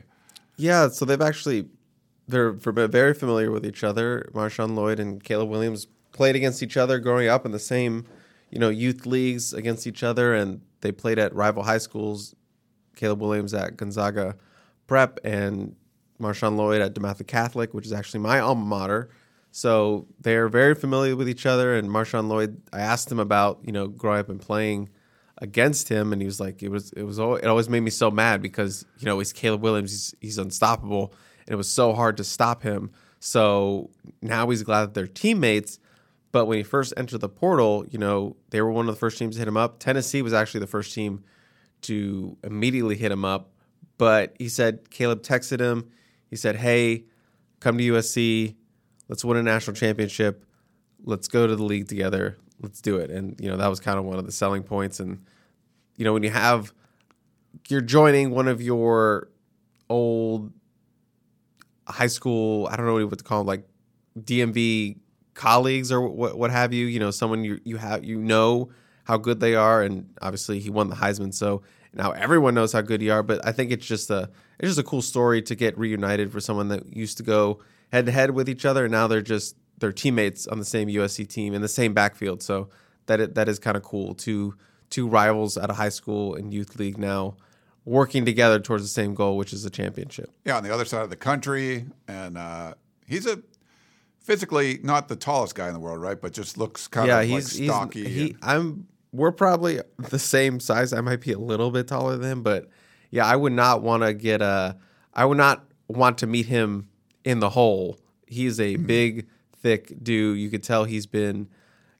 [0.57, 1.69] Yeah, so they've actually
[2.27, 4.29] they're very familiar with each other.
[4.33, 8.05] Marshawn Lloyd and Caleb Williams played against each other growing up in the same,
[8.49, 12.35] you know, youth leagues against each other, and they played at rival high schools.
[12.97, 14.35] Caleb Williams at Gonzaga
[14.87, 15.75] Prep and
[16.21, 19.09] Marshawn Lloyd at DeMatha Catholic, which is actually my alma mater.
[19.55, 21.75] So they're very familiar with each other.
[21.75, 24.89] And Marshawn Lloyd, I asked him about you know growing up and playing
[25.37, 27.91] against him, and he was like, it was it was al- it always made me
[27.91, 31.13] so mad because you know he's Caleb Williams, he's, he's unstoppable,
[31.45, 32.89] and it was so hard to stop him.
[33.19, 33.91] So
[34.23, 35.77] now he's glad that they're teammates.
[36.31, 39.19] But when he first entered the portal, you know they were one of the first
[39.19, 39.77] teams to hit him up.
[39.77, 41.23] Tennessee was actually the first team
[41.81, 43.51] to immediately hit him up.
[43.99, 45.91] But he said Caleb texted him.
[46.27, 47.03] He said, "Hey,
[47.59, 48.55] come to USC.
[49.07, 50.45] Let's win a national championship.
[51.03, 52.37] Let's go to the league together.
[52.61, 54.99] Let's do it." And you know that was kind of one of the selling points.
[54.99, 55.25] And
[55.97, 56.73] you know when you have
[57.69, 59.29] you're joining one of your
[59.89, 60.51] old
[61.87, 63.67] high school, I don't know what to call them, like
[64.19, 64.97] DMV
[65.33, 66.85] colleagues or what what have you.
[66.85, 68.69] You know, someone you you have you know
[69.03, 71.61] how good they are, and obviously he won the Heisman, so
[71.93, 73.23] now everyone knows how good you are.
[73.23, 76.39] But I think it's just a it's just a cool story to get reunited for
[76.39, 77.59] someone that used to go
[77.93, 80.89] head to head with each other, and now they're just they're teammates on the same
[80.89, 82.41] USC team in the same backfield.
[82.41, 82.69] So
[83.05, 84.15] that it, that is kind of cool.
[84.15, 84.55] Two
[84.89, 87.35] two rivals at a high school and youth league now
[87.85, 90.31] working together towards the same goal, which is a championship.
[90.43, 92.73] Yeah, on the other side of the country, and uh,
[93.05, 93.41] he's a
[94.19, 96.19] physically not the tallest guy in the world, right?
[96.19, 98.03] But just looks kind yeah, of he's like stocky.
[98.05, 98.29] he's he.
[98.31, 99.79] and- I'm we're probably
[100.09, 100.91] the same size.
[100.91, 102.67] I might be a little bit taller than him, but
[103.11, 104.77] yeah, I would not want to get a.
[105.13, 106.89] I would not want to meet him
[107.23, 107.97] in the hole.
[108.27, 108.85] He's a Mm-hmm.
[108.85, 110.37] big, thick dude.
[110.39, 111.47] You could tell he's been,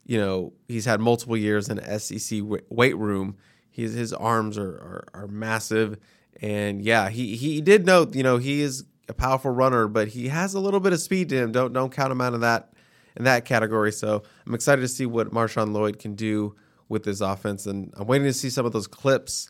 [0.06, 3.38] you know, he's had multiple years in SEC weight room.
[3.72, 5.98] His his arms are, are are massive,
[6.42, 10.28] and yeah, he he did note, you know, he is a powerful runner, but he
[10.28, 11.52] has a little bit of speed to him.
[11.52, 12.72] Don't don't count him out of that
[13.18, 13.92] in that category.
[13.92, 16.56] So I'm excited to see what Marshawn Lloyd can do
[16.90, 19.50] with this offense, and I'm waiting to see some of those clips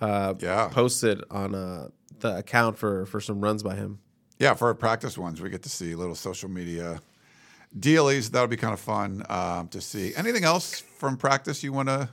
[0.00, 0.68] uh, Yeah.
[0.70, 1.88] posted on uh,
[2.20, 3.98] the account for for some runs by him.
[4.38, 7.00] Yeah, for our practice ones, we get to see little social media
[7.78, 8.30] dealies.
[8.30, 10.14] That'll be kind of fun um, to see.
[10.14, 12.10] Anything else from practice you want to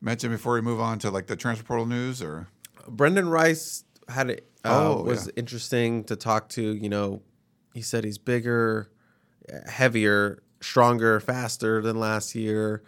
[0.00, 2.20] mention before we move on to like the transfer portal news?
[2.22, 2.48] Or
[2.88, 5.32] Brendan Rice had it uh, Oh, was yeah.
[5.36, 6.62] interesting to talk to.
[6.62, 7.22] You know,
[7.74, 8.90] he said he's bigger,
[9.68, 12.82] heavier, stronger, faster than last year.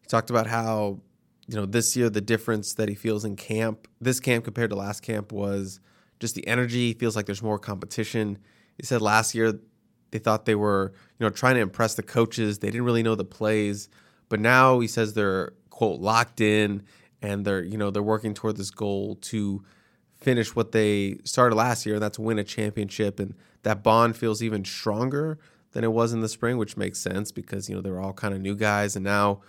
[0.00, 1.00] He talked about how
[1.48, 4.76] you know this year the difference that he feels in camp, this camp compared to
[4.76, 5.80] last camp was
[6.20, 6.92] just the energy.
[6.92, 8.38] Feels like there's more competition.
[8.76, 9.58] He said last year
[10.10, 12.58] they thought they were you know trying to impress the coaches.
[12.58, 13.88] They didn't really know the plays,
[14.28, 16.82] but now he says they're quote locked in
[17.22, 19.62] and they're you know they're working toward this goal to
[20.16, 23.20] finish what they started last year, and that's win a championship.
[23.20, 25.38] And that bond feels even stronger
[25.72, 28.34] than it was in the spring, which makes sense because you know they're all kind
[28.34, 29.40] of new guys, and now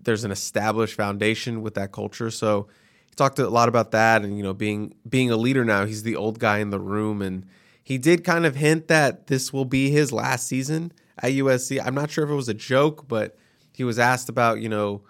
[0.00, 2.30] there's an established foundation with that culture.
[2.30, 2.68] So
[3.14, 5.84] talked a lot about that, and you know being being a leader now.
[5.84, 7.46] He's the old guy in the room, and
[7.82, 11.80] he did kind of hint that this will be his last season at USC.
[11.84, 13.36] I'm not sure if it was a joke, but
[13.72, 15.02] he was asked about you know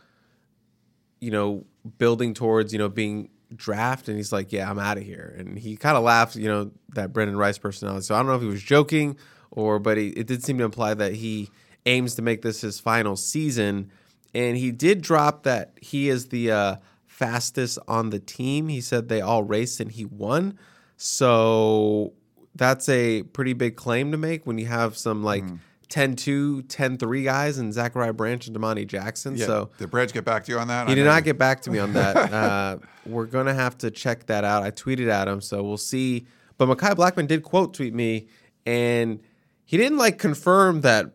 [1.25, 1.65] you know,
[1.97, 5.35] building towards, you know, being draft and he's like, Yeah, I'm out of here.
[5.39, 8.05] And he kind of laughed, you know, that Brendan Rice personality.
[8.05, 9.17] So I don't know if he was joking
[9.51, 11.49] or but he, it did seem to imply that he
[11.87, 13.91] aims to make this his final season.
[14.35, 16.77] And he did drop that he is the uh,
[17.15, 18.67] fastest on the team.
[18.69, 20.59] He said they all raced and he won.
[20.97, 22.13] So
[22.57, 25.45] that's a pretty big claim to make when you have some like
[25.91, 29.37] 10 2, 10 3 guys and Zachariah Branch and Domani Jackson.
[29.37, 30.89] yeah, So did Branch get back to you on that?
[30.89, 32.17] he I did know not get back to me on that.
[32.35, 34.65] Uh, we're gonna have to check that out.
[34.65, 36.27] I tweeted at him, so we'll see.
[36.59, 38.27] But Makai Blackman did quote tweet me,
[38.67, 39.21] and
[39.65, 41.13] he didn't like confirm that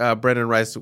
[0.00, 0.78] uh, Brendan Rice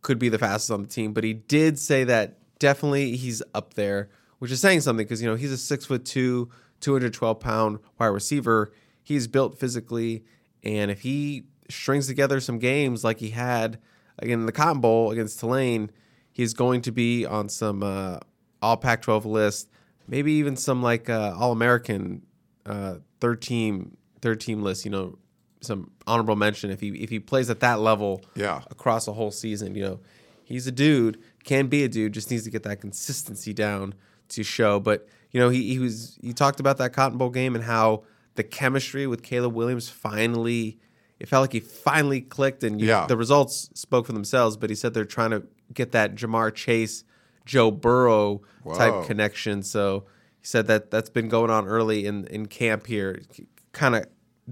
[0.00, 3.74] could be the fastest on the team, but he did say that definitely he's up
[3.74, 6.48] there, which is saying something because you know he's a six foot two,
[6.80, 8.72] two hundred twelve pound wide receiver.
[9.02, 10.24] He's built physically,
[10.62, 13.78] and if he strings together some games like he had
[14.18, 15.90] again in the Cotton Bowl against Tulane,
[16.32, 18.18] he's going to be on some uh,
[18.62, 19.70] All Pac-12 list,
[20.06, 22.22] maybe even some like uh, All American
[22.66, 24.84] uh, third team third team list.
[24.84, 25.18] You know,
[25.60, 28.62] some honorable mention if he if he plays at that level Yeah.
[28.70, 29.74] across a whole season.
[29.74, 30.00] You know,
[30.44, 33.94] he's a dude, can be a dude, just needs to get that consistency down
[34.28, 34.78] to show.
[34.78, 38.04] But you know, he he was he talked about that Cotton Bowl game and how
[38.34, 40.78] the chemistry with Caleb Williams finally.
[41.18, 43.06] It felt like he finally clicked, and you, Yeah.
[43.06, 44.56] the results spoke for themselves.
[44.56, 47.02] But he said they're trying to get that Ja'Marr Chase,
[47.44, 48.74] Joe Burrow Whoa.
[48.76, 49.62] type connection.
[49.62, 50.04] So
[50.40, 53.22] he said that that's been going on early in in camp here,
[53.72, 54.04] kind of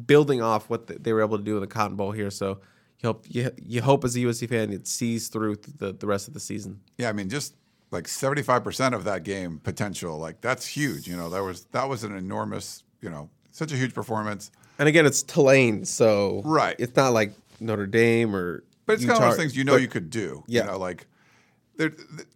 [0.06, 2.30] building off what they were able to do in the Cotton Bowl here.
[2.30, 2.58] So
[3.00, 6.28] you hope you, you hope as a USC fan it sees through the the rest
[6.28, 6.80] of the season.
[6.98, 7.54] Yeah, I mean, just
[7.90, 11.06] like seventy five percent of that game potential, like that's huge.
[11.06, 14.50] You know, that was that was an enormous, you know, such a huge performance.
[14.78, 16.76] And again, it's Tulane, so Right.
[16.78, 18.62] It's not like Notre Dame or.
[18.84, 20.44] But it's kind of those things you know but- you could do.
[20.46, 20.62] Yeah.
[20.62, 21.06] You know, like
[21.76, 21.92] there,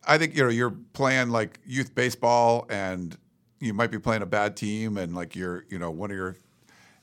[0.07, 3.17] I think you know you're playing like youth baseball, and
[3.61, 6.37] you might be playing a bad team, and like you're you know one of your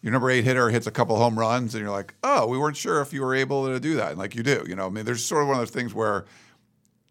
[0.01, 2.77] your number eight hitter hits a couple home runs, and you're like, oh, we weren't
[2.77, 4.63] sure if you were able to do that, and like you do.
[4.67, 6.25] You know, I mean, there's sort of one of those things where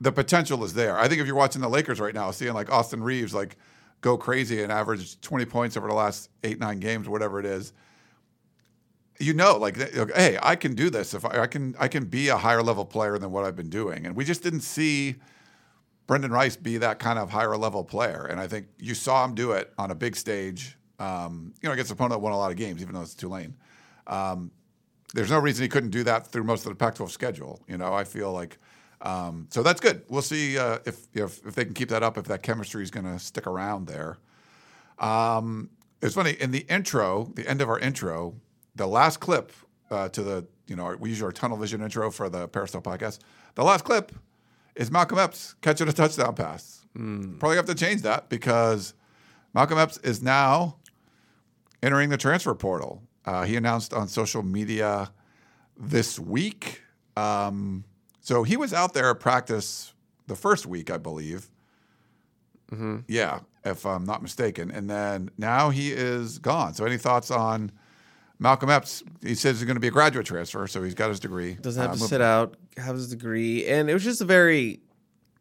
[0.00, 0.98] the potential is there.
[0.98, 3.56] I think if you're watching the Lakers right now, seeing like Austin Reaves like
[4.02, 7.72] go crazy and average 20 points over the last eight nine games, whatever it is
[9.18, 11.14] you know, like, hey, I can do this.
[11.14, 13.70] If I, I can, I can be a higher level player than what I've been
[13.70, 14.06] doing.
[14.06, 15.16] And we just didn't see
[16.06, 18.26] Brendan Rice be that kind of higher level player.
[18.26, 20.75] And I think you saw him do it on a big stage.
[20.98, 23.14] Um, you know, against an opponent that won a lot of games, even though it's
[23.14, 23.54] Tulane.
[24.06, 24.50] Um,
[25.14, 27.60] there's no reason he couldn't do that through most of the Pac-12 schedule.
[27.68, 28.58] You know, I feel like
[29.00, 30.02] um, so that's good.
[30.08, 32.16] We'll see uh, if, if if they can keep that up.
[32.16, 34.18] If that chemistry is going to stick around there.
[34.98, 38.34] Um, it's funny in the intro, the end of our intro,
[38.74, 39.52] the last clip
[39.90, 43.18] uh, to the you know we use our tunnel vision intro for the Peristyle podcast.
[43.54, 44.12] The last clip
[44.74, 46.84] is Malcolm Epps catching a touchdown pass.
[47.38, 48.94] Probably have to change that because
[49.54, 50.76] Malcolm Epps is now
[51.86, 53.02] entering the transfer portal.
[53.24, 55.10] Uh, he announced on social media
[55.78, 56.82] this week.
[57.16, 57.84] Um,
[58.20, 59.94] so he was out there at practice
[60.26, 61.48] the first week, I believe.
[63.06, 64.72] Yeah, if I'm not mistaken.
[64.72, 66.74] And then now he is gone.
[66.74, 67.70] So any thoughts on
[68.40, 69.04] Malcolm Epps?
[69.22, 71.54] He says he's going to be a graduate transfer, so he's got his degree.
[71.54, 74.80] doesn't have Uh, to sit out, have his degree, and it was just a very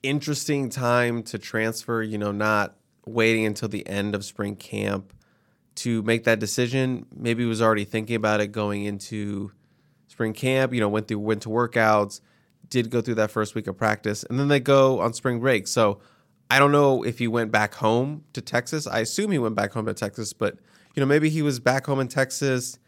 [0.03, 2.03] interesting time to transfer.
[2.03, 2.75] You know, not
[3.07, 5.11] waiting until the end of spring camp
[5.75, 7.05] to make that decision.
[7.15, 9.51] Maybe was already thinking about it going into
[10.07, 10.73] spring camp.
[10.73, 12.21] You know, went through winter workouts,
[12.69, 15.67] did go through that first week of practice, and then they go on spring break.
[15.67, 15.99] So
[16.49, 18.87] I don't know if he went back home to Texas.
[18.87, 20.57] I assume he went back home to Texas, but
[20.95, 22.79] you know, maybe he was back home in Texas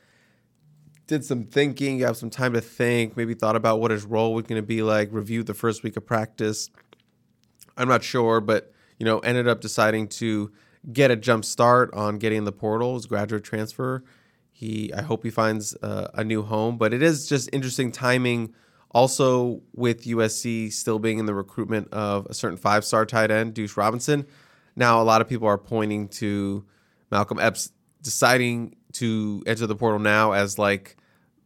[1.07, 4.45] did some thinking, have some time to think, maybe thought about what his role was
[4.45, 6.69] going to be like, reviewed the first week of practice.
[7.77, 10.51] I'm not sure, but you know, ended up deciding to
[10.91, 14.03] get a jump start on getting in the portal, his graduate transfer.
[14.51, 18.53] He, I hope he finds uh, a new home, but it is just interesting timing.
[18.91, 23.77] Also, with USC still being in the recruitment of a certain five-star tight end, Deuce
[23.77, 24.25] Robinson.
[24.75, 26.65] Now, a lot of people are pointing to
[27.11, 27.71] Malcolm Epps
[28.01, 30.95] deciding to enter the portal now as like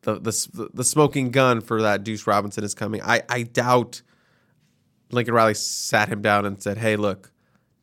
[0.04, 3.02] the the, the smoking gun for that Deuce Robinson is coming.
[3.02, 4.02] I, I doubt
[5.12, 7.31] Lincoln Riley sat him down and said, "Hey, look,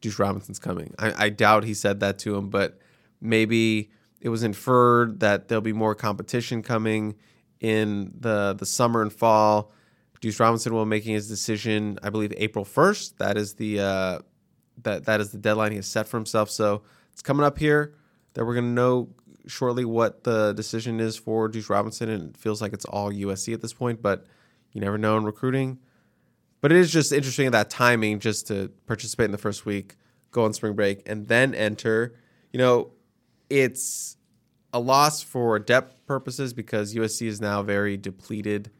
[0.00, 2.78] Deuce Robinson's coming." I, I doubt he said that to him, but
[3.20, 7.14] maybe it was inferred that there'll be more competition coming
[7.60, 9.72] in the the summer and fall.
[10.20, 13.18] Deuce Robinson will be making his decision, I believe, April first.
[13.18, 14.18] That is the uh,
[14.82, 16.50] that that is the deadline he has set for himself.
[16.50, 16.82] So
[17.12, 17.94] it's coming up here
[18.34, 19.10] that we're gonna know
[19.46, 23.54] shortly what the decision is for Deuce Robinson, and it feels like it's all USC
[23.54, 24.02] at this point.
[24.02, 24.26] But
[24.72, 25.78] you never know in recruiting.
[26.60, 29.96] But it is just interesting that timing just to participate in the first week,
[30.30, 32.14] go on spring break, and then enter.
[32.52, 32.90] You know,
[33.48, 34.16] it's
[34.72, 38.70] a loss for depth purposes because USC is now very depleted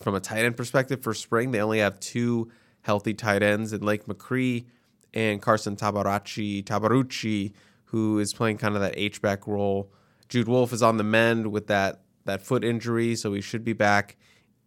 [0.00, 1.50] from a tight end perspective for spring.
[1.50, 2.50] They only have two
[2.82, 4.66] healthy tight ends in Lake McRee
[5.12, 7.52] and Carson Tabaracci, Tabarucci,
[7.86, 9.90] who is playing kind of that H back role.
[10.28, 13.72] Jude Wolfe is on the mend with that that foot injury, so he should be
[13.72, 14.16] back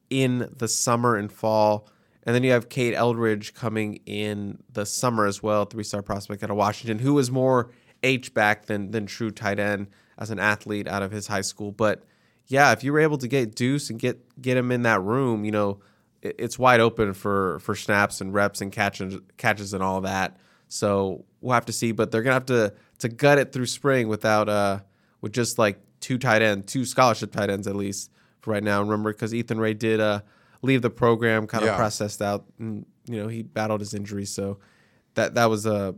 [0.10, 1.88] in the summer and fall.
[2.24, 6.44] And then you have Cade Eldridge coming in the summer as well, three star prospect
[6.44, 7.72] out of Washington, who is more
[8.04, 11.72] H back than than true tight end as an athlete out of his high school.
[11.72, 12.04] But
[12.48, 15.46] yeah, if you were able to get Deuce and get get him in that room,
[15.46, 15.80] you know,
[16.22, 20.38] it, it's wide open for for snaps and reps and catches catches and all that.
[20.68, 21.92] So we'll have to see.
[21.92, 24.80] But they're gonna have to to gut it through spring without uh
[25.22, 28.12] with just like two tight end, two scholarship tight ends at least
[28.42, 28.82] for right now.
[28.82, 30.22] Remember, because Ethan Rae did uh
[30.62, 31.76] leave the program, kind of Yeah.
[31.78, 34.26] processed out, and you know he battled his injury.
[34.26, 34.60] So
[35.16, 35.96] that that was a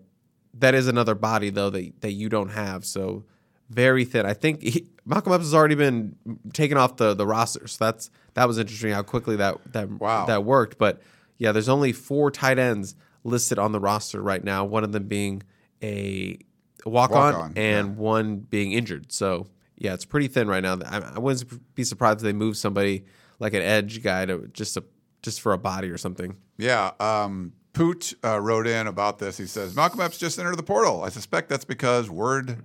[0.55, 2.85] that is another body though that that you don't have.
[2.85, 3.23] So
[3.69, 4.25] very thin.
[4.25, 6.15] I think he, Malcolm Epps has already been
[6.53, 7.67] taken off the the roster.
[7.67, 10.25] So that's that was interesting how quickly that that Wow.
[10.25, 10.77] that worked.
[10.77, 11.01] But
[11.37, 14.63] yeah, there's only four tight ends listed on the roster right now.
[14.65, 15.43] One of them being
[15.81, 16.37] a
[16.85, 19.11] walk on and one being injured.
[19.11, 19.47] So
[19.77, 20.77] yeah, it's pretty thin right now.
[20.85, 23.05] I, I wouldn't be surprised if they move somebody
[23.39, 24.83] like an edge guy to just a
[25.21, 26.37] just for a body or something.
[26.57, 26.91] Yeah.
[26.99, 29.37] Um, Poot uh, wrote in about this.
[29.37, 31.03] He says Malcolm Epps just entered the portal.
[31.03, 32.63] I suspect that's because word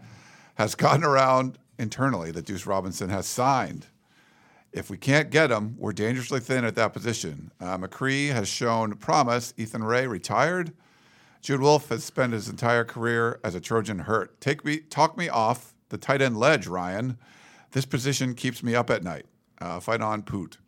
[0.56, 3.86] has gotten around internally that Deuce Robinson has signed.
[4.70, 7.52] If we can't get him, we're dangerously thin at that position.
[7.58, 9.54] Uh, McRee has shown promise.
[9.56, 10.74] Ethan Rae retired.
[11.40, 14.40] Jude Wolfe has spent his entire career as a Trojan hurt.
[14.42, 17.16] Take me, talk me off the tight end ledge, Ryan.
[17.72, 19.24] This position keeps me up at night.
[19.60, 20.58] Uh, fight on, Poot.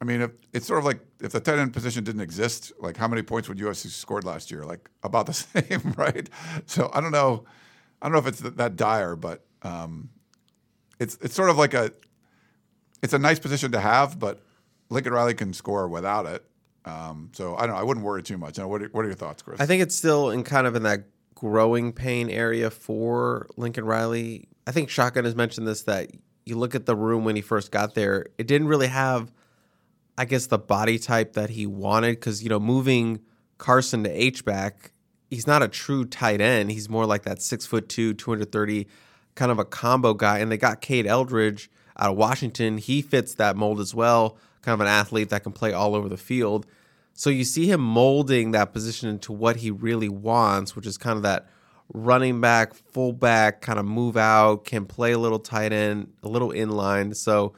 [0.00, 2.96] I mean, if, it's sort of like if the tight end position didn't exist, like
[2.96, 4.64] how many points would USC scored last year?
[4.64, 6.28] Like about the same, right?
[6.66, 7.44] So I don't know.
[8.00, 10.10] I don't know if it's that, that dire, but um,
[10.98, 11.92] it's it's sort of like a
[13.02, 14.40] it's a nice position to have, but
[14.90, 16.44] Lincoln Riley can score without it.
[16.84, 17.80] Um, so I don't know.
[17.80, 18.58] I wouldn't worry too much.
[18.58, 19.60] What, are, what are your thoughts, Chris?
[19.60, 24.48] I think it's still in kind of in that growing pain area for Lincoln Riley.
[24.66, 26.10] I think Shotgun has mentioned this that
[26.44, 29.32] you look at the room when he first got there, it didn't really have,
[30.18, 33.20] I guess, the body type that he wanted because, you know, moving
[33.58, 34.92] Carson to H back,
[35.30, 36.70] he's not a true tight end.
[36.70, 38.86] He's more like that six foot two, 230
[39.34, 40.38] kind of a combo guy.
[40.38, 42.78] And they got Cade Eldridge out of Washington.
[42.78, 46.08] He fits that mold as well, kind of an athlete that can play all over
[46.08, 46.66] the field.
[47.14, 51.16] So you see him molding that position into what he really wants, which is kind
[51.16, 51.48] of that
[51.92, 56.50] running back, fullback, kind of move out, can play a little tight end, a little
[56.50, 57.14] inline.
[57.14, 57.52] So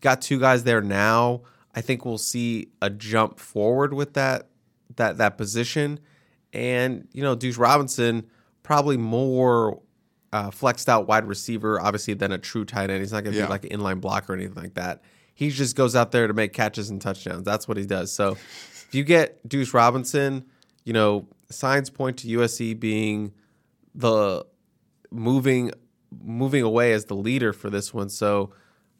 [0.00, 1.42] got two guys there now.
[1.74, 4.48] I think we'll see a jump forward with that
[4.96, 6.00] that that position.
[6.52, 8.26] And you know, Deuce Robinson
[8.62, 9.80] probably more
[10.32, 13.00] uh, flexed out wide receiver, obviously, than a true tight end.
[13.00, 13.46] He's not going to Yeah.
[13.46, 15.02] be like an inline blocker or anything like that.
[15.34, 17.44] He just goes out there to make catches and touchdowns.
[17.44, 18.12] That's what he does.
[18.12, 20.44] So if you get Deuce Robinson,
[20.84, 23.32] you know, signs point to USC being
[23.94, 24.44] the
[25.10, 25.70] moving
[26.22, 28.08] moving away as the leader for this one.
[28.10, 28.52] So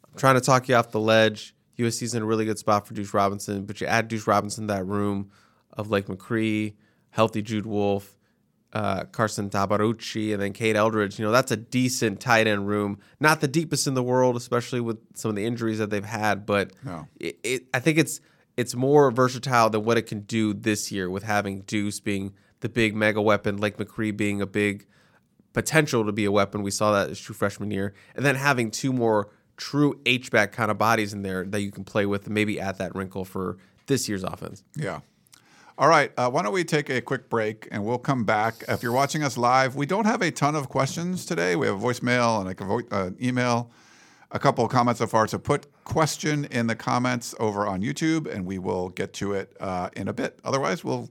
[0.09, 1.53] I'm trying to talk you off the ledge.
[1.77, 4.73] USC's in a really good spot for Deuce Robinson, but you add Deuce Robinson to
[4.73, 5.29] that room
[5.73, 6.75] of Lake McRee,
[7.09, 8.15] healthy Jude Wolfe,
[8.73, 11.17] uh, Carson Tabarucci, and then Cade Eldridge.
[11.19, 12.99] You know, that's a decent tight end room.
[13.19, 16.45] Not the deepest in the world, especially with some of the injuries that they've had,
[16.45, 17.07] but No.
[17.19, 18.21] it, it, I think it's
[18.57, 22.69] it's more versatile than what it can do this year with having Deuce being the
[22.69, 24.85] big mega weapon, Lake McRee being a big
[25.53, 26.63] potential to be a weapon.
[26.63, 30.51] We saw that as true freshman year, and then having two more true H back
[30.51, 33.57] kind of bodies in there that you can play with, maybe add that wrinkle for
[33.87, 34.63] this year's offense.
[34.75, 35.01] Yeah.
[35.77, 36.11] All right.
[36.17, 38.63] Uh, why don't we take a quick break and we'll come back.
[38.67, 41.55] If you're watching us live, we don't have a ton of questions today.
[41.55, 43.71] We have a voicemail and a vo- uh, email,
[44.31, 45.27] a couple of comments so far.
[45.27, 49.55] So put question in the comments over on YouTube and we will get to it
[49.59, 50.39] uh, in a bit.
[50.43, 51.09] Otherwise, we'll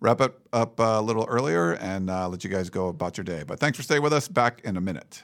[0.00, 3.44] wrap it up a little earlier and uh, let you guys go about your day.
[3.46, 4.28] But thanks for staying with us.
[4.28, 5.22] Back in a minute.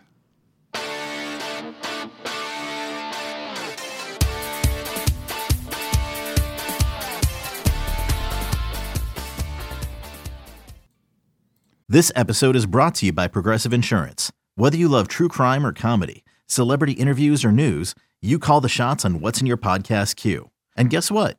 [11.89, 14.33] This episode is brought to you by Progressive Insurance.
[14.57, 19.05] Whether you love true crime or comedy, celebrity interviews or news, you call the shots
[19.05, 20.51] on what's in your podcast queue.
[20.77, 21.39] And guess what?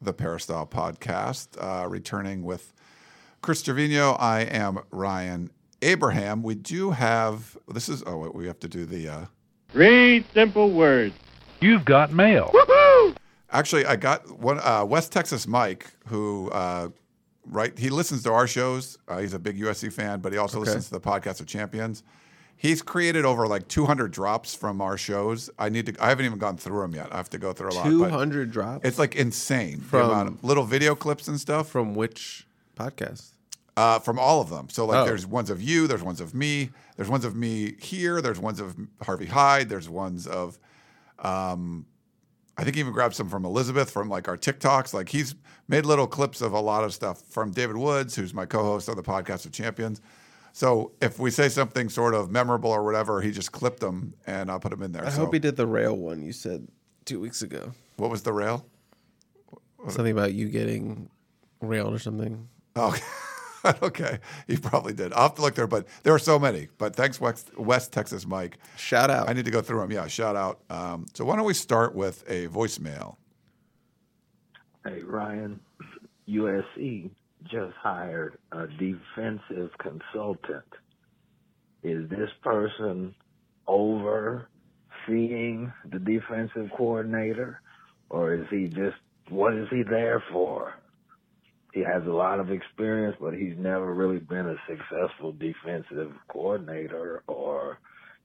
[0.00, 2.72] the Peristyle Podcast, uh, returning with
[3.42, 4.12] Chris Trevino.
[4.12, 5.50] I am Ryan
[5.82, 6.42] Abraham.
[6.42, 9.24] We do have this is oh wait, we have to do the uh,
[9.70, 11.14] Three simple words.
[11.60, 12.50] You've got mail.
[13.50, 16.88] actually I got one uh, West Texas Mike who uh,
[17.46, 18.98] right he listens to our shows.
[19.08, 22.02] Uh, he's a big USC fan, but he also listens to the podcast of champions.
[22.62, 25.48] He's created over like 200 drops from our shows.
[25.58, 25.94] I need to.
[25.98, 27.08] I haven't even gone through them yet.
[27.10, 27.84] I have to go through a lot.
[27.84, 29.80] but 200 drops It's like insane.
[29.80, 31.68] From- amount of little video clips and stuff.
[31.70, 32.46] from which
[32.76, 33.30] podcast?
[33.78, 34.68] Uh, from all of them.
[34.68, 35.04] So like, Oh.
[35.06, 38.60] there's ones of you, there's ones of me, there's ones of me here, there's ones
[38.60, 40.58] of Harvey Hyde, there's ones of,
[41.18, 41.86] um,
[42.58, 44.92] I think he even grabbed some from Elizabeth from like our TikToks.
[44.92, 45.34] Like he's
[45.66, 48.96] made little clips of a lot of stuff from David Woods, who's my co-host on
[48.96, 50.02] the podcast of Champions.
[50.52, 54.50] So if we say something sort of memorable or whatever, he just clipped them and
[54.50, 55.04] I'll put them in there.
[55.04, 56.22] I so, hope he did the rail one.
[56.22, 56.66] You said
[57.04, 57.72] two weeks ago.
[57.96, 58.66] What was the rail?
[59.88, 61.08] Something about you getting
[61.60, 62.48] railed or something.
[62.76, 62.94] Oh,
[63.82, 64.18] okay.
[64.46, 65.12] He probably did.
[65.12, 66.68] I'll have to look there, but there are so many.
[66.78, 68.58] But thanks, West, West Texas Mike.
[68.76, 69.28] Shout out.
[69.28, 69.92] I need to go through them.
[69.92, 70.60] Yeah, shout out.
[70.68, 73.16] Um, so why don't we start with a voicemail?
[74.84, 75.60] Hey, Ryan,
[76.28, 77.10] USC
[77.44, 80.64] just hired a defensive consultant.
[81.82, 83.14] Is this person
[83.66, 87.60] overseeing the defensive coordinator,
[88.10, 88.96] or is he just,
[89.28, 90.74] what is he there for?
[91.72, 97.22] He has a lot of experience, but he's never really been a successful defensive coordinator
[97.28, 97.78] or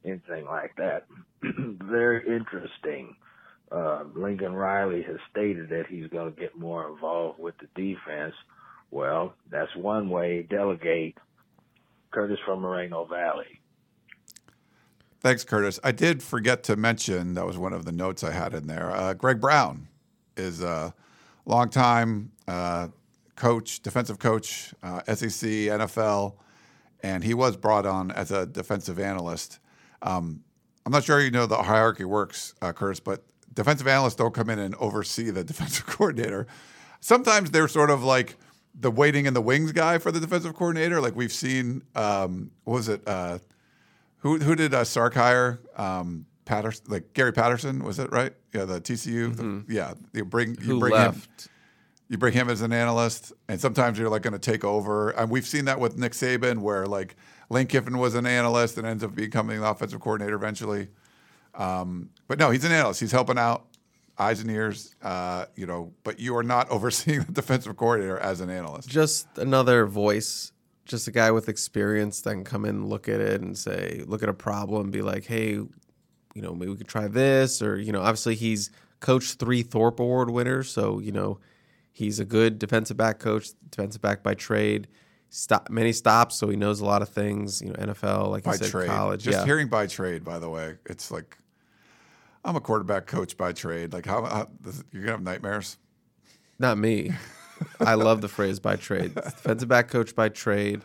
[0.03, 1.05] anything like that.
[1.43, 3.15] Very interesting
[3.71, 8.33] uh, Lincoln Riley has stated that he's going to get more involved with the defense.
[8.91, 10.43] Well, that's one way.
[10.49, 11.17] Delegate.
[12.11, 13.59] Curtis from Moreno Valley.
[15.19, 15.79] Thanks, Curtis.
[15.83, 18.91] I did forget to mention that was one of the notes I had in there.
[18.91, 19.87] Uh, Greg Brown
[20.37, 20.93] is a
[21.45, 22.89] longtime uh,
[23.35, 26.35] coach, defensive coach, uh, SEC, NFL,
[27.01, 29.59] and he was brought on as a defensive analyst.
[30.01, 30.43] Um,
[30.85, 33.23] I'm not sure you know the hierarchy works, uh, Curtis, but
[33.53, 36.47] defensive analysts don't come in and oversee the defensive coordinator.
[37.01, 38.37] Sometimes they're sort of like
[38.77, 41.01] the waiting in the wings guy for the defensive coordinator.
[41.01, 43.01] Like we've seen, um, what was it?
[43.07, 43.39] Uh,
[44.19, 45.59] who who did uh, Sark hire?
[45.77, 48.33] Um, Patterson, like Gary Patterson, was it right?
[48.53, 49.35] Yeah, the TCU.
[49.35, 51.21] The, yeah, you bring you Who bring him
[52.07, 55.09] you bring him as an analyst, and sometimes you're like going to take over.
[55.11, 57.15] And we've seen that with Nick Saban, where like
[57.49, 60.89] Lane Kiffin was an analyst and ends up becoming the offensive coordinator eventually.
[61.55, 62.99] Um, but no, he's an analyst.
[62.99, 63.65] He's helping out,
[64.17, 64.95] eyes and ears.
[65.01, 68.89] Uh, you know, but you are not overseeing the defensive coordinator as an analyst.
[68.89, 70.51] Just another voice,
[70.85, 74.23] just a guy with experience that can come in, look at it, and say, look
[74.23, 75.51] at a problem, be like, hey,
[76.35, 79.99] you know, maybe we could try this, or you know, obviously he's coached three Thorpe
[79.99, 81.39] Award winners, so you know,
[81.91, 84.87] he's a good defensive back coach, defensive back by trade.
[85.29, 87.61] Stop many stops, so he knows a lot of things.
[87.61, 88.87] You know, NFL, like by said, trade.
[88.87, 89.23] college.
[89.23, 89.45] Just yeah.
[89.45, 91.37] hearing by trade, by the way, it's like
[92.45, 93.91] I'm a quarterback coach by trade.
[93.91, 94.47] Like how, how
[94.91, 95.77] you're gonna have nightmares.
[96.59, 97.11] Not me.
[97.79, 99.15] I love the phrase by trade.
[99.15, 100.81] Defensive back coach by trade.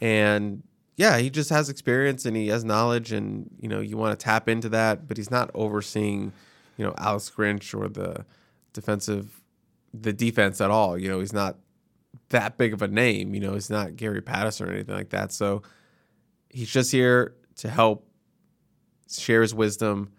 [0.00, 0.62] And
[0.96, 4.24] yeah, he just has experience and he has knowledge and you know, you want to
[4.24, 6.32] tap into that, but he's not overseeing,
[6.76, 8.24] you know, Alex Grinch or the
[8.72, 9.42] defensive
[9.92, 10.96] the defense at all.
[10.96, 11.56] You know, he's not
[12.28, 15.32] that big of a name, you know, he's not Gary Patterson or anything like that.
[15.32, 15.62] So
[16.48, 18.06] he's just here to help
[19.10, 20.12] share his wisdom,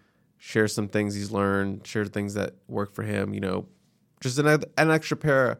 [0.44, 3.68] share some things he's learned, share things that work for him, you know,
[4.22, 5.58] just an, an extra pair of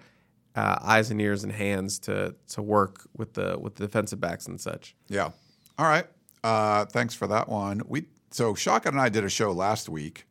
[0.56, 4.48] uh, eyes and ears and hands to to work with the with the defensive backs
[4.48, 4.96] and such.
[5.08, 5.30] Yeah.
[5.78, 6.08] All right.
[6.44, 7.84] Uh, thanks for that one.
[7.88, 10.26] We so Shotgun and I did a show last week.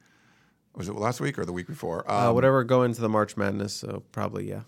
[0.75, 2.05] Was it last week or the week before?
[2.11, 4.63] Uh, Um, whatever go into the March Madness, so probably yeah.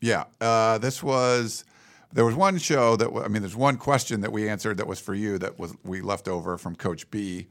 [0.00, 0.24] Yeah.
[0.40, 1.64] Uh, this was
[2.12, 4.98] there was one show that I mean, there's one question that we answered that was
[4.98, 7.46] for you that was we left over from Coach B.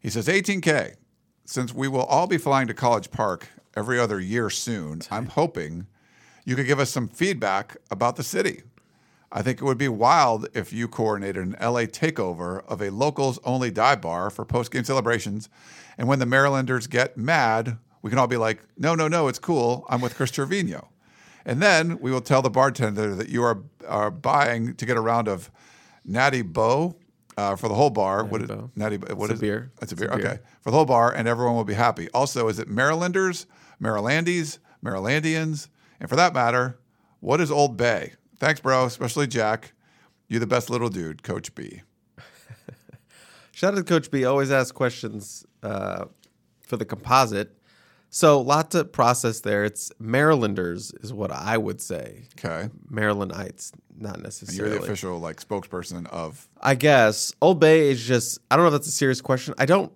[0.00, 0.94] He says 18k.
[1.50, 5.88] Since we will all be flying to College Park every other year soon, I'm hoping
[6.44, 8.62] you could give us some feedback about the city.
[9.32, 13.40] I think it would be wild if you coordinated an LA takeover of a locals
[13.42, 15.48] only dive bar for post game celebrations.
[15.98, 19.40] And when the Marylanders get mad, we can all be like, no, no, no, it's
[19.40, 19.84] cool.
[19.88, 20.90] I'm with Chris Trevino.
[21.44, 25.00] And then we will tell the bartender that you are, are buying to get a
[25.00, 25.50] round of
[26.04, 26.94] Natty Boh
[27.36, 28.24] uh, for the whole bar.
[28.24, 28.70] what is Bo.
[28.76, 28.96] Natty?
[28.96, 29.72] What It's a is- beer.
[29.80, 30.08] It's a It's a beer.
[30.08, 30.18] beer.
[30.26, 32.08] Okay, for the whole bar, and everyone will be happy.
[32.10, 33.46] Also, is it Marylanders,
[33.82, 35.68] Marylandies, Marylandians,
[36.00, 36.78] and for that matter,
[37.20, 38.14] what is Old Bay?
[38.38, 38.84] Thanks, bro.
[38.86, 39.72] Especially Jack.
[40.28, 41.82] You're the best little dude, Coach B.
[43.52, 44.24] Shout out to Coach B.
[44.24, 46.06] Always ask questions uh,
[46.62, 47.56] for the composite.
[48.12, 49.64] So lots of process there.
[49.64, 52.24] It's Marylanders is what I would say.
[52.38, 54.72] Okay, Marylandites, not necessarily.
[54.72, 56.48] you're the official like spokesperson of.
[56.60, 59.54] I guess Old Bay is just I don't know if that's a serious question.
[59.58, 59.92] I don't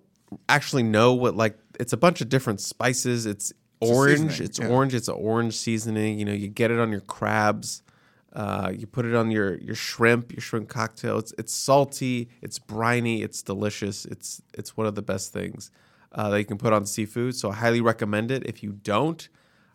[0.47, 3.25] actually know what like it's a bunch of different spices.
[3.25, 3.51] It's
[3.81, 4.39] a orange.
[4.39, 4.69] It's yeah.
[4.69, 4.95] orange.
[4.95, 6.17] It's an orange seasoning.
[6.17, 7.83] You know, you get it on your crabs.
[8.31, 11.17] Uh, you put it on your your shrimp, your shrimp cocktail.
[11.17, 12.29] It's it's salty.
[12.41, 13.23] It's briny.
[13.23, 14.05] It's delicious.
[14.05, 15.69] It's it's one of the best things
[16.15, 17.35] uh, that you can put on seafood.
[17.35, 18.43] So I highly recommend it.
[18.45, 19.27] If you don't,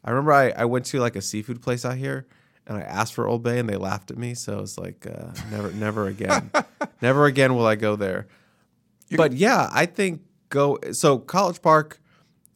[0.02, 2.26] I remember I, I went to like a seafood place out here
[2.66, 4.34] and I asked for Old Bay and they laughed at me.
[4.34, 6.50] So it's like uh, never never again,
[7.02, 8.26] never again will I go there.
[9.16, 12.00] but yeah, I think go so College Park.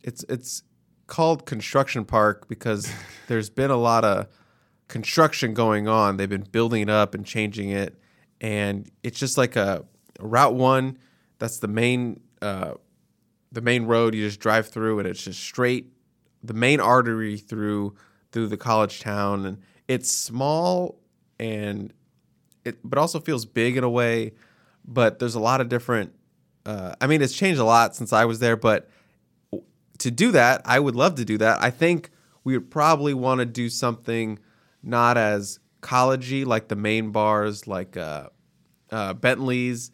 [0.03, 0.63] It's it's
[1.07, 2.91] called Construction Park because
[3.29, 4.29] there's been a lot of
[4.89, 6.17] construction going on.
[6.17, 7.99] They've been building it up and changing it,
[8.41, 9.85] and it's just like a
[10.21, 10.99] Route One.
[11.39, 12.75] That's the main uh,
[13.55, 15.93] the main road you just drive through and it's just straight
[16.43, 17.95] the main artery through
[18.33, 19.47] through the college town.
[19.47, 20.99] And it's small
[21.39, 21.93] and
[22.65, 24.33] it but also feels big in a way
[24.85, 26.13] but there's a lot of different
[26.65, 28.89] uh, i mean it's changed a lot since i was there but
[29.99, 31.61] to do that i would love to do that.
[31.63, 32.11] I think
[32.45, 34.39] we would probably want to do something
[34.83, 38.29] not as collegey like the main bars like uh,
[38.91, 39.91] uh, bentley's.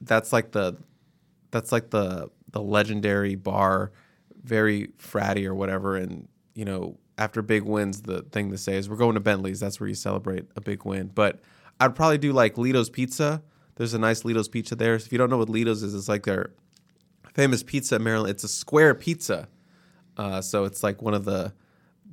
[0.00, 0.76] That's like the
[1.50, 3.92] that's like the the legendary bar,
[4.42, 5.96] very fratty or whatever.
[5.96, 9.60] And you know, after big wins, the thing to say is we're going to Bentley's.
[9.60, 11.10] That's where you celebrate a big win.
[11.14, 11.40] But
[11.80, 13.42] I'd probably do like Ledo's Pizza.
[13.76, 14.98] There's a nice Ledo's Pizza there.
[14.98, 16.52] So if you don't know what Ledo's is, it's like their
[17.34, 18.30] famous pizza in Maryland.
[18.30, 19.48] It's a square pizza,
[20.16, 21.52] uh, so it's like one of the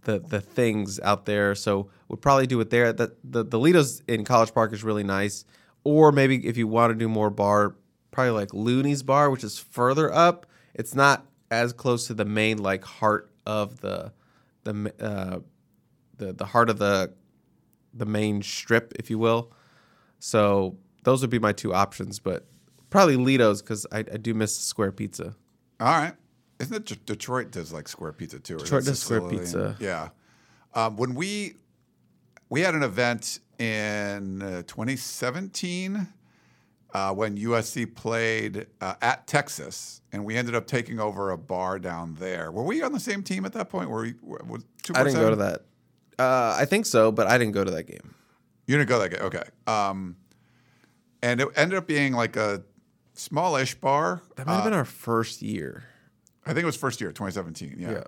[0.03, 1.55] the the things out there.
[1.55, 2.93] So we'd probably do it there.
[2.93, 5.45] The the, the Ledo's in College Park is really nice.
[5.83, 7.75] Or maybe if you want to do more bar,
[8.15, 10.45] probably like Looney's Bar, which is further up.
[10.73, 14.13] It's not as close to the main like heart of the
[14.63, 15.39] the uh,
[16.17, 17.13] the the heart of the
[17.93, 19.51] the main strip, if you will.
[20.19, 22.47] So those would be my two options, but
[22.89, 25.35] probably Ledo's because I, I do miss square pizza.
[25.81, 26.13] All right.
[26.59, 28.57] Isn't it D- Detroit does like square pizza too?
[28.57, 29.75] Detroit does square pizza.
[29.79, 30.09] Yeah.
[30.73, 31.55] Um, when we
[32.47, 36.07] we had an event in uh, 2017
[36.95, 41.77] uh, when USC played uh, at Texas, and we ended up taking over a bar
[41.77, 42.53] down there.
[42.53, 43.89] Were we on the same team at that point?
[43.89, 44.13] Were we?
[44.23, 45.65] Was I didn't go to that.
[46.17, 48.15] Uh, I think so, but I didn't go to that game.
[48.65, 49.19] You didn't go that game.
[49.23, 49.43] Okay.
[49.67, 50.15] Um,
[51.21, 52.63] and it ended up being like a
[53.13, 54.21] smallish bar.
[54.37, 55.83] That might have been our first year.
[56.45, 57.75] I think it was first year, 2017.
[57.77, 57.91] Yeah.
[57.91, 58.03] Yeah.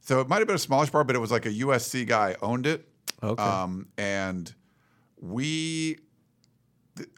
[0.00, 2.34] So it might have been a smallish bar, but it was like a USC guy
[2.42, 2.88] owned it.
[3.22, 3.40] Okay.
[3.40, 4.52] Um, and
[5.20, 5.98] we,
[6.96, 7.08] th-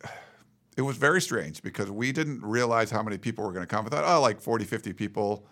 [0.79, 3.85] it was very strange because we didn't realize how many people were going to come.
[3.85, 5.45] We thought, oh, like 40, 50 people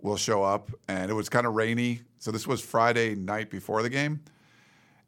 [0.00, 0.70] will show up.
[0.86, 2.02] And it was kind of rainy.
[2.20, 4.20] So this was Friday night before the game.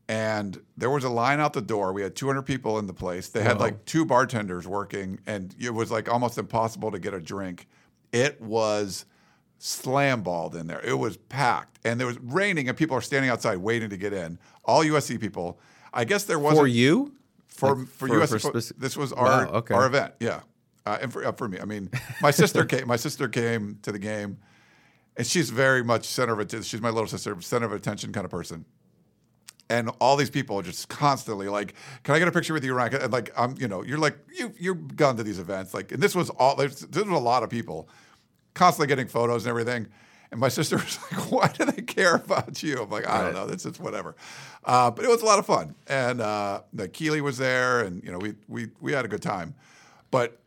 [0.08, 1.92] And there was a line out the door.
[1.92, 3.28] We had 200 people in the place.
[3.28, 7.20] They had like two bartenders working, and it was like almost impossible to get a
[7.20, 7.68] drink.
[8.10, 9.06] It was
[9.58, 10.84] slam balled in there.
[10.84, 14.12] It was packed, and there was raining, and people are standing outside waiting to get
[14.12, 14.40] in.
[14.64, 15.60] All USC people.
[15.94, 17.14] I guess there wasn't For you?
[17.54, 18.40] For Like, for, for- USC.
[18.42, 19.74] for speci- this was our Wow, okay.
[19.74, 20.14] our event.
[20.20, 20.40] Yeah,
[20.86, 21.90] uh, and for, uh, for me, I mean,
[22.20, 22.86] my sister came.
[22.88, 24.38] My sister came to the game,
[25.16, 26.64] and she's very much center of attention.
[26.64, 28.64] She's my little sister, center of attention kind of person.
[29.70, 32.74] And all these people are just constantly like, "Can I get a picture with you,
[32.74, 35.92] Ryan?" And like, I'm, you know, you're like, you you've gone to these events, like,
[35.92, 36.56] and this was all.
[36.56, 37.88] There's, this was a lot of people,
[38.54, 39.86] constantly getting photos and everything.
[40.32, 43.34] And my sister was like, "Why do they care about you?" I'm like, "I don't
[43.34, 43.46] know.
[43.46, 44.16] This is whatever."
[44.64, 48.02] Uh, but it was a lot of fun, and uh, the Keeley was there, and
[48.02, 49.54] you know, we we we had a good time.
[50.10, 50.40] But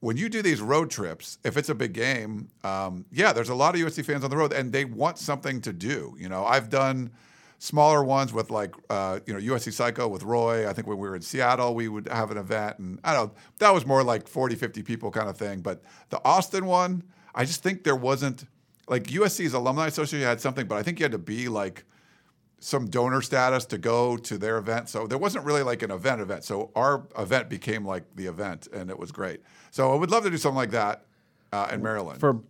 [0.00, 3.54] when you do these road trips, if it's a big game, um, yeah, there's a
[3.54, 6.16] lot of USC fans on the road, and they want something to do.
[6.18, 7.10] You know, I've done
[7.58, 10.68] smaller ones with like uh, you know USC Psycho with Roy.
[10.68, 13.28] I think when we were in Seattle, we would have an event, and I don't.
[13.28, 15.60] know, That was more like 40, 50 people kind of thing.
[15.60, 17.02] But the Austin one,
[17.34, 18.44] I just think there wasn't
[18.88, 21.84] like USC's alumni association had something, but I think you had to be like
[22.60, 24.88] some donor status to go to their event.
[24.88, 26.44] So there wasn't really like an event event.
[26.44, 29.40] So our event became like the event, and it was great.
[29.70, 31.04] So I would love to do something like that
[31.52, 32.20] uh, in Maryland.
[32.20, 32.40] For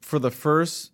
[0.00, 0.92] for the first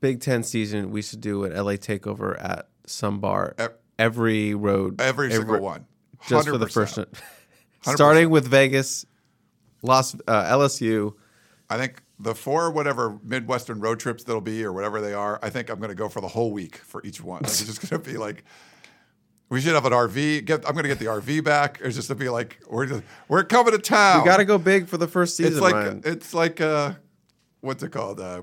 [0.00, 3.54] Big Ten season, we should do an LA takeover at some bar.
[3.58, 5.86] Ev- every road, Every single one.
[6.28, 6.72] just for the 100%.
[6.72, 6.98] first.
[7.82, 9.06] Starting with Vegas,
[9.82, 11.14] Las uh, LSU.
[11.70, 15.50] I think the four whatever Midwestern road trips that'll be or whatever they are, I
[15.50, 17.42] think I'm going to go for the whole week for each one.
[17.42, 18.44] Like, it's just going to be like
[19.48, 20.44] we should have an RV.
[20.44, 21.78] Get, I'm going to get the RV back.
[21.82, 24.20] It's just to be like we're just, we're coming to town.
[24.22, 25.52] We got to go big for the first season.
[25.52, 26.02] It's like Ryan.
[26.04, 26.92] it's like uh,
[27.60, 28.18] what's it called?
[28.20, 28.42] Uh,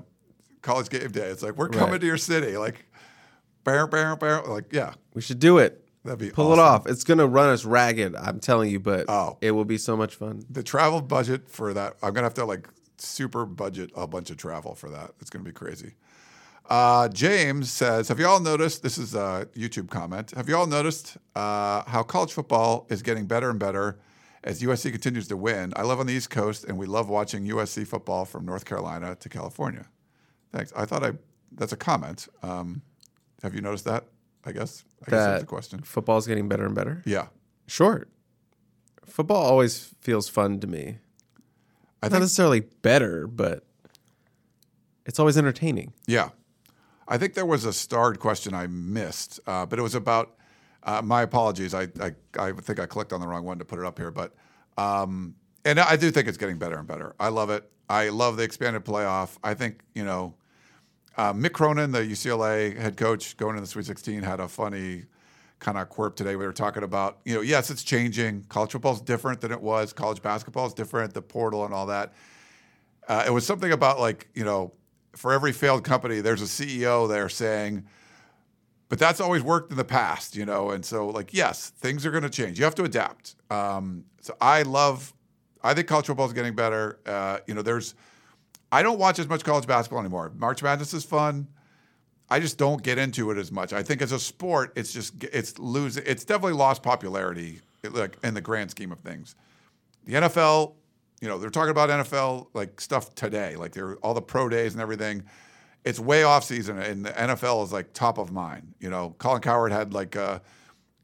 [0.62, 1.26] college game day.
[1.26, 2.00] It's like we're coming Right.
[2.00, 2.56] to your city.
[2.56, 2.86] Like,
[3.64, 4.40] bear, bear, bear.
[4.42, 5.84] Like, yeah, we should do it.
[6.04, 6.86] that'd be Pull it off.
[6.86, 8.14] It's gonna run us ragged.
[8.16, 9.36] I'm telling you, but Oh.
[9.42, 10.42] it will be so much fun.
[10.48, 12.66] The travel budget for that, I'm gonna have to like
[13.04, 15.12] super budget a bunch of travel for that.
[15.20, 15.94] It's gonna be crazy.
[16.68, 18.82] Uh, James says, "Have you all noticed?
[18.82, 20.30] This is a YouTube comment.
[20.32, 23.98] Have you all noticed uh, how college football is getting better and better
[24.42, 25.72] as USC continues to win?
[25.76, 29.14] I live on the East Coast, and we love watching USC football from North Carolina
[29.16, 29.86] to California.
[30.52, 30.72] Thanks.
[30.74, 31.12] I thought I
[31.52, 32.28] that's a comment.
[32.42, 32.80] Um,
[33.42, 34.04] have you noticed that?
[34.46, 34.84] I guess.
[35.06, 35.82] I guess that's That a question.
[35.82, 37.02] football's getting better and better.
[37.04, 37.26] Yeah,
[37.66, 38.06] Sure.
[39.06, 40.96] Football always feels fun to me.
[42.04, 43.64] I Not think necessarily better, but
[45.06, 45.94] it's always entertaining.
[46.06, 46.30] Yeah.
[47.08, 50.36] I think there was a starred question I missed, uh, but it was about
[50.82, 51.72] uh, my apologies.
[51.72, 54.10] I, I, I think I clicked on the wrong one to put it up here.
[54.10, 54.34] But
[54.76, 55.34] um,
[55.64, 57.14] and I do think it's getting better and better.
[57.18, 57.70] I love it.
[57.88, 59.38] I love the expanded playoff.
[59.42, 60.34] I think you know,
[61.16, 65.04] uh, Mick Cronin, the UCLA head coach, going into the Sweet 16, had a funny
[65.64, 66.36] kind of quirk today.
[66.36, 68.44] We were talking about, you know, yes, it's changing.
[68.50, 69.94] College football is different than it was.
[69.94, 71.14] College basketball is different.
[71.14, 72.12] The portal and all that.
[73.08, 74.74] Uh, it was something about like, you know,
[75.16, 77.86] for every failed company, there's a CEO there saying,
[78.90, 80.70] but that's always worked in the past, you know.
[80.70, 82.58] And so, like, yes, things are going to change.
[82.58, 83.34] You have to adapt.
[83.50, 85.14] Um, so I love.
[85.62, 86.98] I think college football is getting better.
[87.06, 87.94] Uh, you know, there's.
[88.70, 90.30] I don't watch as much college basketball anymore.
[90.36, 91.48] March Madness is fun.
[92.34, 93.72] I just don't get into it as much.
[93.72, 96.02] I think as a sport, it's just it's losing.
[96.04, 99.36] It's definitely lost popularity, like in the grand scheme of things.
[100.04, 100.74] The NFL,
[101.20, 104.72] you know, they're talking about NFL like stuff today, like they're all the pro days
[104.72, 105.22] and everything.
[105.84, 108.74] It's way off season, and the NFL is like top of mind.
[108.80, 110.40] You know, Colin Cowherd had like, uh,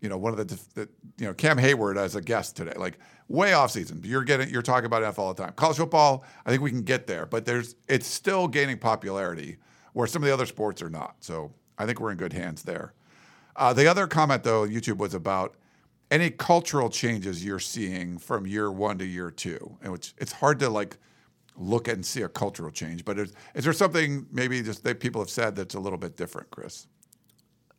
[0.01, 2.99] you know, one of the, the, you know, Cam Heyward as a guest today, like
[3.29, 4.01] way off season.
[4.03, 5.53] You're getting, you're talking about NFL all the time.
[5.53, 9.59] College football, I think we can get there, but there's, it's still gaining popularity
[9.93, 11.17] where some of the other sports are not.
[11.21, 12.93] So I think we're in good hands there.
[13.57, 15.55] Uh, the other comment, though, YouTube was about
[16.11, 20.59] any cultural changes you're seeing from year one to year two, and which it's hard
[20.61, 20.97] to like
[21.57, 23.05] look and see a cultural change.
[23.05, 26.17] But is, is there something maybe just that people have said that's a little bit
[26.17, 26.87] different, Chris?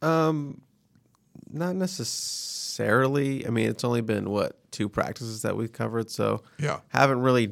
[0.01, 0.61] Um,
[1.49, 3.45] not necessarily.
[3.45, 6.79] I mean, it's only been what two practices that we've covered, so Yeah.
[6.89, 7.51] haven't really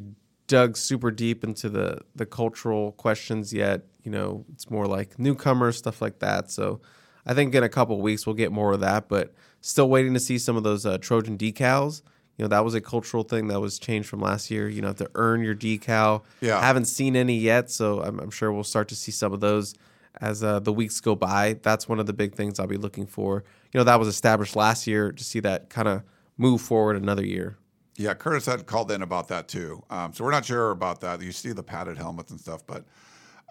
[0.49, 3.83] dug super deep into the the cultural questions yet.
[4.03, 6.51] You know, it's more like newcomers stuff like that.
[6.51, 6.81] So
[7.25, 10.19] I think in a couple weeks we'll get more of that, but still waiting to
[10.19, 12.01] see some of those uh, Trojan decals.
[12.37, 14.67] You know, that was a cultural thing that was changed from last year.
[14.67, 16.23] You know, to earn your decal.
[16.41, 16.59] Yeah.
[16.65, 19.75] haven't seen any yet, so I'm, I'm sure we'll start to see some of those
[20.19, 21.59] as uh, the weeks go by.
[21.61, 23.43] That's one of the big things I'll be looking for.
[23.71, 26.01] You know, that was established last year to see that kind of
[26.37, 27.58] move forward another year.
[27.99, 29.83] Yeah, Curtis had called in about that too.
[29.89, 31.21] Um, so we're not sure about that.
[31.21, 32.85] You see the padded helmets and stuff, but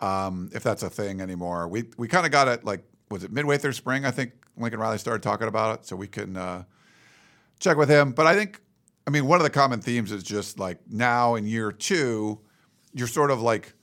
[0.00, 3.30] um, if that's a thing anymore, we we kind of got it like was it
[3.30, 4.06] midway through spring?
[4.06, 6.64] I think Lincoln Riley started talking about it, so we can uh,
[7.60, 8.12] check with him.
[8.12, 8.62] But I think,
[9.06, 12.40] I mean, one of the common themes is just like now in year two,
[12.94, 13.74] you're sort of like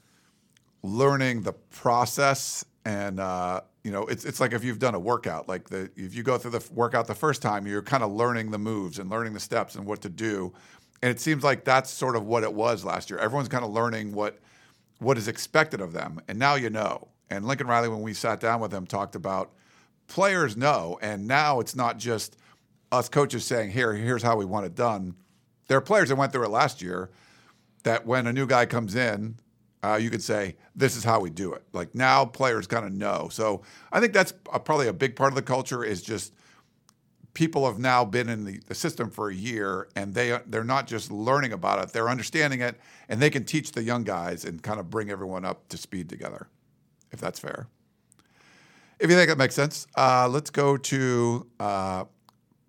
[0.81, 5.47] learning the process and uh, you know it's it's like if you've done a workout
[5.47, 8.49] like the if you go through the workout the first time you're kind of learning
[8.49, 10.51] the moves and learning the steps and what to do.
[11.03, 13.19] And it seems like that's sort of what it was last year.
[13.19, 14.39] Everyone's kind of learning what
[14.97, 17.09] what is expected of them and now you know.
[17.29, 19.53] And Lincoln Riley when we sat down with him talked about
[20.07, 22.37] players know and now it's not just
[22.91, 25.13] us coaches saying here here's how we want it done.
[25.67, 27.11] There are players that went through it last year
[27.83, 29.37] that when a new guy comes in,
[29.83, 31.63] uh, you could say, this is how we do it.
[31.73, 33.29] Like now players kind of know.
[33.31, 33.61] So
[33.91, 36.33] I think that's a, probably a big part of the culture is just
[37.33, 40.87] people have now been in the, the system for a year and they, they're not
[40.87, 44.63] just learning about it, they're understanding it and they can teach the young guys and
[44.63, 46.47] kind of bring everyone up to speed together,
[47.11, 47.67] if that's fair.
[48.99, 52.05] If you think that makes sense, uh, let's go to uh,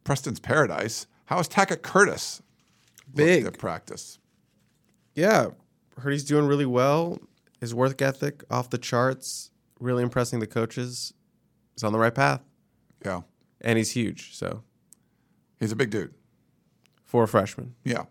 [0.05, 1.07] Preston's Paradise.
[1.27, 2.43] How is Tackett Curtis
[3.15, 3.57] Big.
[3.59, 4.19] practice?
[5.15, 5.51] Yeah,
[5.99, 7.19] heard he's doing really well.
[7.61, 11.13] His work ethic off the charts, really impressing the coaches.
[11.75, 12.43] He's on the right path,
[13.05, 13.23] Yeah.
[13.61, 14.35] and he's huge.
[14.37, 14.63] So
[15.59, 16.13] He's a big dude.
[17.05, 18.05] for a freshman, Yeah.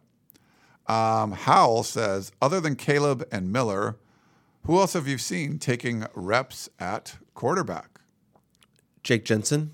[0.87, 3.97] Um, Howell says, other than Caleb and Miller,
[4.65, 7.99] who else have you seen taking reps at quarterback?
[9.03, 9.73] Jake Jensen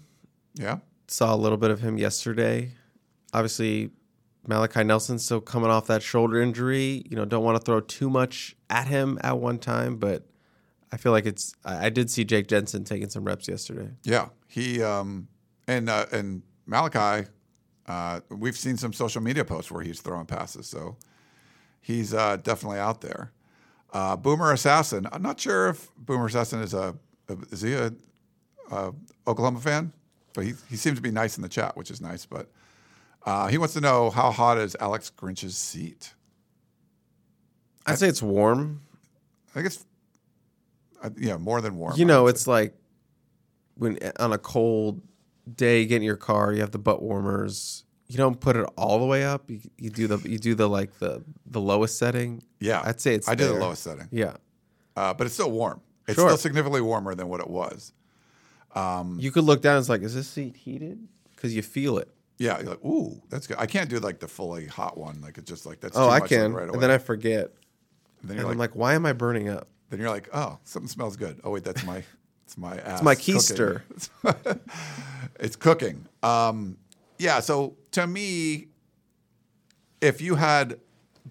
[0.55, 0.79] Yeah.
[1.07, 2.73] saw a little bit of him yesterday.
[3.33, 3.91] Obviously,
[4.47, 7.03] Malachi Nelson still coming off that shoulder injury.
[7.09, 10.25] You know, don't want to throw too much at him at one time, but
[10.91, 11.53] I feel like it's.
[11.63, 13.89] I I did see Jake Jensen taking some reps yesterday.
[14.03, 14.29] Yeah.
[14.47, 15.27] He um,
[15.67, 17.29] and uh, and Malachi,
[17.87, 20.97] uh, we've seen some social media posts where he's throwing passes, so
[21.79, 23.31] he's uh, definitely out there.
[23.93, 25.07] Uh, Boomer Assassin.
[25.11, 26.95] I'm not sure if Boomer Assassin is a
[27.51, 27.93] is he a,
[28.71, 28.93] a
[29.27, 29.93] Oklahoma fan,
[30.33, 32.25] but he he seems to be nice in the chat, which is nice.
[32.25, 32.49] But
[33.25, 36.13] uh, he wants to know how hot is Alex Grinch's seat.
[37.85, 38.81] I'd say it's warm.
[39.49, 39.85] I think it's
[41.03, 41.95] uh, yeah more than warm.
[41.97, 42.75] You know, it's like
[43.75, 45.01] when on a cold
[45.55, 47.83] day, you get in your car, you have the butt warmers.
[48.07, 49.49] You don't put it all the way up.
[49.49, 52.43] You, you do the you do the like the the lowest setting.
[52.59, 52.81] yeah.
[52.83, 53.27] I'd say it's.
[53.27, 54.35] I did the lowest setting, Yeah,
[54.95, 55.81] uh, but it's still warm.
[56.07, 56.27] It's Sure.
[56.29, 57.93] still significantly warmer than what it was.
[58.75, 59.79] you could look down.
[59.79, 61.07] It's like, is this seat heated?
[61.35, 62.09] Because you feel it.
[62.41, 63.57] Yeah, you're like, ooh, that's good.
[63.59, 65.21] I can't do like the fully hot one.
[65.21, 65.95] Like it's just like that's.
[65.95, 66.73] Oh, too I much, like, can, right away.
[66.73, 67.51] and then I forget.
[68.21, 69.67] And then you're like, I'm like, like, why am I burning up?
[69.89, 71.39] then you're like, oh, something smells good.
[71.43, 72.01] Oh wait, that's my,
[72.45, 72.99] it's my ass.
[72.99, 73.35] It's my cooking.
[73.35, 73.81] keister.
[75.39, 76.07] it's cooking.
[76.23, 76.77] Um,
[77.19, 77.41] yeah.
[77.41, 78.69] So to me,
[79.99, 80.79] if you had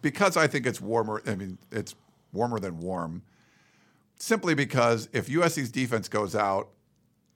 [0.02, 1.22] because I think it's warmer.
[1.26, 1.94] I mean, it's
[2.32, 3.22] warmer than warm.
[4.16, 6.68] Simply because if USC's defense goes out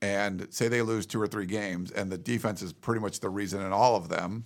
[0.01, 3.29] and say they lose two or three games, and the defense is pretty much the
[3.29, 4.43] reason in all of them,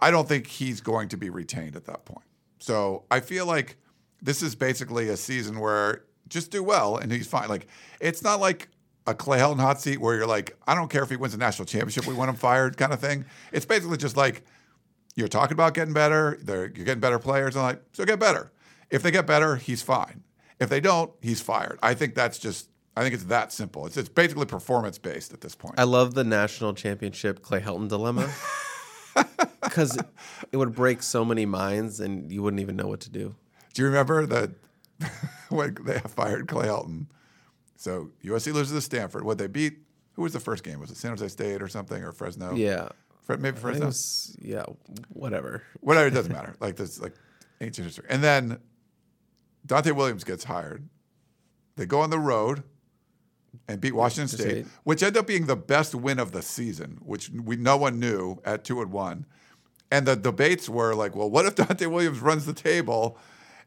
[0.00, 2.24] I don't think he's going to be retained at that point.
[2.58, 3.76] So I feel like
[4.22, 7.48] this is basically a season where just do well and he's fine.
[7.48, 7.66] Like
[8.00, 8.68] it's not like
[9.06, 11.38] a Clay Helton hot seat where you're like, I don't care if he wins a
[11.38, 13.24] national championship, we want him fired kind of thing.
[13.52, 14.42] It's basically just like
[15.16, 18.52] you're talking about getting better, you're getting better players, and like, so get better.
[18.90, 20.22] If they get better, he's fine.
[20.60, 21.78] If they don't, he's fired.
[21.82, 22.68] I think that's just
[22.98, 23.86] I think it's that simple.
[23.86, 25.74] It's it's basically performance based at this point.
[25.78, 28.28] I love the national championship Clay Helton dilemma
[29.62, 29.96] because
[30.52, 33.34] it would break so many minds and you wouldn't even know what to do.
[33.74, 34.50] Do you remember that
[35.48, 37.06] when they fired Clay Helton?
[37.76, 39.24] So USC loses to Stanford.
[39.24, 39.78] What they beat?
[40.14, 40.80] Who was the first game?
[40.80, 42.54] Was it San Jose State or something or Fresno?
[42.54, 42.88] Yeah,
[43.22, 43.86] Fre- maybe I think it Fresno.
[43.86, 44.64] was- yeah,
[45.10, 45.62] whatever.
[45.80, 46.56] Whatever, it doesn't matter.
[46.60, 47.14] Like this, like
[47.60, 48.06] ancient history.
[48.08, 48.58] And then
[49.66, 50.88] Donte Williams gets hired.
[51.76, 52.64] They go on the road
[53.66, 54.50] and beat Washington State.
[54.50, 57.98] State, which ended up being the best win of the season, which we no one
[58.00, 59.26] knew at two and one.
[59.90, 63.18] And the debates were like, well, what if Donte Williams runs the table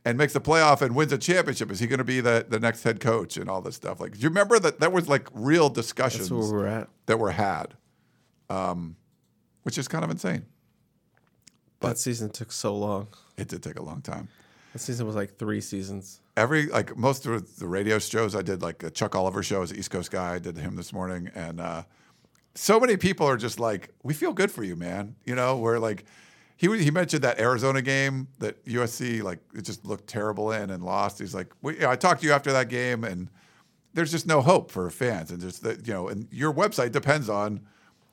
[0.06, 1.72] and makes the playoff and wins a championship?
[1.72, 4.00] Is he going to be the, the next head coach and all this stuff?
[4.00, 6.90] Like, do you remember that that was like real discussions we're at.
[7.08, 7.76] that were had,
[8.50, 8.96] um,
[9.64, 10.46] which is kind of insane.
[11.80, 13.08] that season took so long.
[13.38, 14.28] It did take a long time.
[14.74, 16.21] That season was like three seasons.
[16.38, 19.72] Every like most of the radio shows I did, like a Chuck Oliver show as
[19.72, 20.36] an East Coast guy.
[20.36, 21.84] I did him this morning, and uh,
[22.56, 25.80] so many people are just like, "We feel good for you, man." You know, where
[25.80, 26.06] like
[26.58, 30.84] he he mentioned that Arizona game that USC like it just looked terrible in and
[30.84, 31.20] lost.
[31.20, 33.30] He's like, you know, "I talked to you after that game, and
[33.94, 37.30] there's just no hope for fans, and just that you know, and your website depends
[37.30, 37.62] on."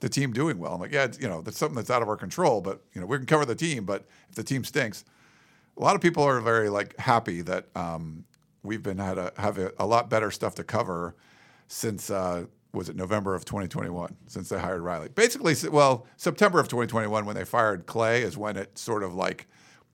[0.01, 0.75] The team doing well.
[0.75, 3.07] I'm like, yeah, you know, that's something that's out of our control, but you know,
[3.09, 3.85] we can cover the team.
[3.85, 5.05] But if the team stinks,
[5.79, 8.24] a lot of people are very like happy that um,
[8.62, 11.14] we've been had a have a, a lot better stuff to cover
[11.68, 15.09] since uh, was it November of 2021 since they hired Riley.
[15.09, 19.47] Basically, well, September of 2021 when they fired Clay is when it sort of like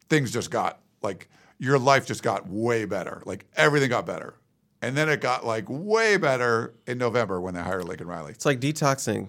[0.08, 1.28] things just got like
[1.58, 3.22] your life just got way better.
[3.26, 4.34] Like everything got better.
[4.82, 8.32] And then it got like way better in November when they hired Lincoln Riley.
[8.32, 9.28] It's like detoxing.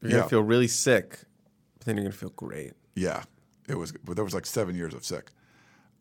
[0.00, 0.16] You're Yeah.
[0.18, 1.18] gonna feel really sick,
[1.78, 2.72] but then you're gonna feel great.
[2.94, 3.24] Yeah,
[3.68, 3.92] it was.
[3.92, 5.30] But there was like seven years of sick.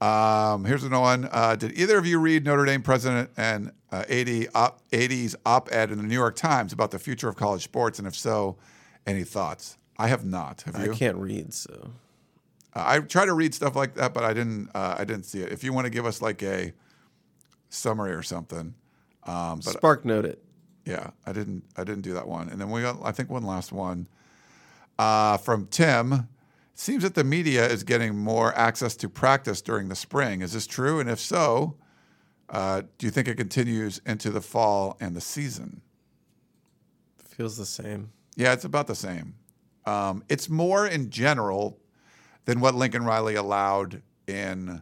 [0.01, 1.29] Um, here's another one.
[1.31, 5.91] Uh, did either of you read Notre Dame president and uh, 80 op, 80s op-ed
[5.91, 7.97] in the New York Times about the future of college sports?
[7.99, 8.57] And if so,
[9.07, 9.77] any thoughts?
[9.97, 10.63] I have not.
[10.63, 10.91] Have you?
[10.91, 11.91] I can't read, so
[12.75, 14.69] Uh, I try to read stuff like that, but I didn't.
[14.75, 15.51] Uh, I didn't see it.
[15.53, 16.73] If you want to give us like a
[17.69, 18.73] summary or something,
[19.23, 20.43] um, but spark note it.
[20.85, 21.63] yeah, I didn't.
[21.77, 22.49] I didn't do that one.
[22.49, 24.07] And then we got, I think, one last one
[24.99, 26.27] uh, from Tim.
[26.77, 30.41] Seems that the media is getting more access to practice during the spring.
[30.41, 30.99] Is this true?
[30.99, 31.77] And if so,
[32.49, 35.81] uh, do you think it continues into the fall and the season?
[37.17, 38.11] Feels the same.
[38.35, 39.35] Yeah, it's about the same.
[39.85, 41.79] Um, it's more in general
[42.43, 44.81] than what Lincoln Riley allowed in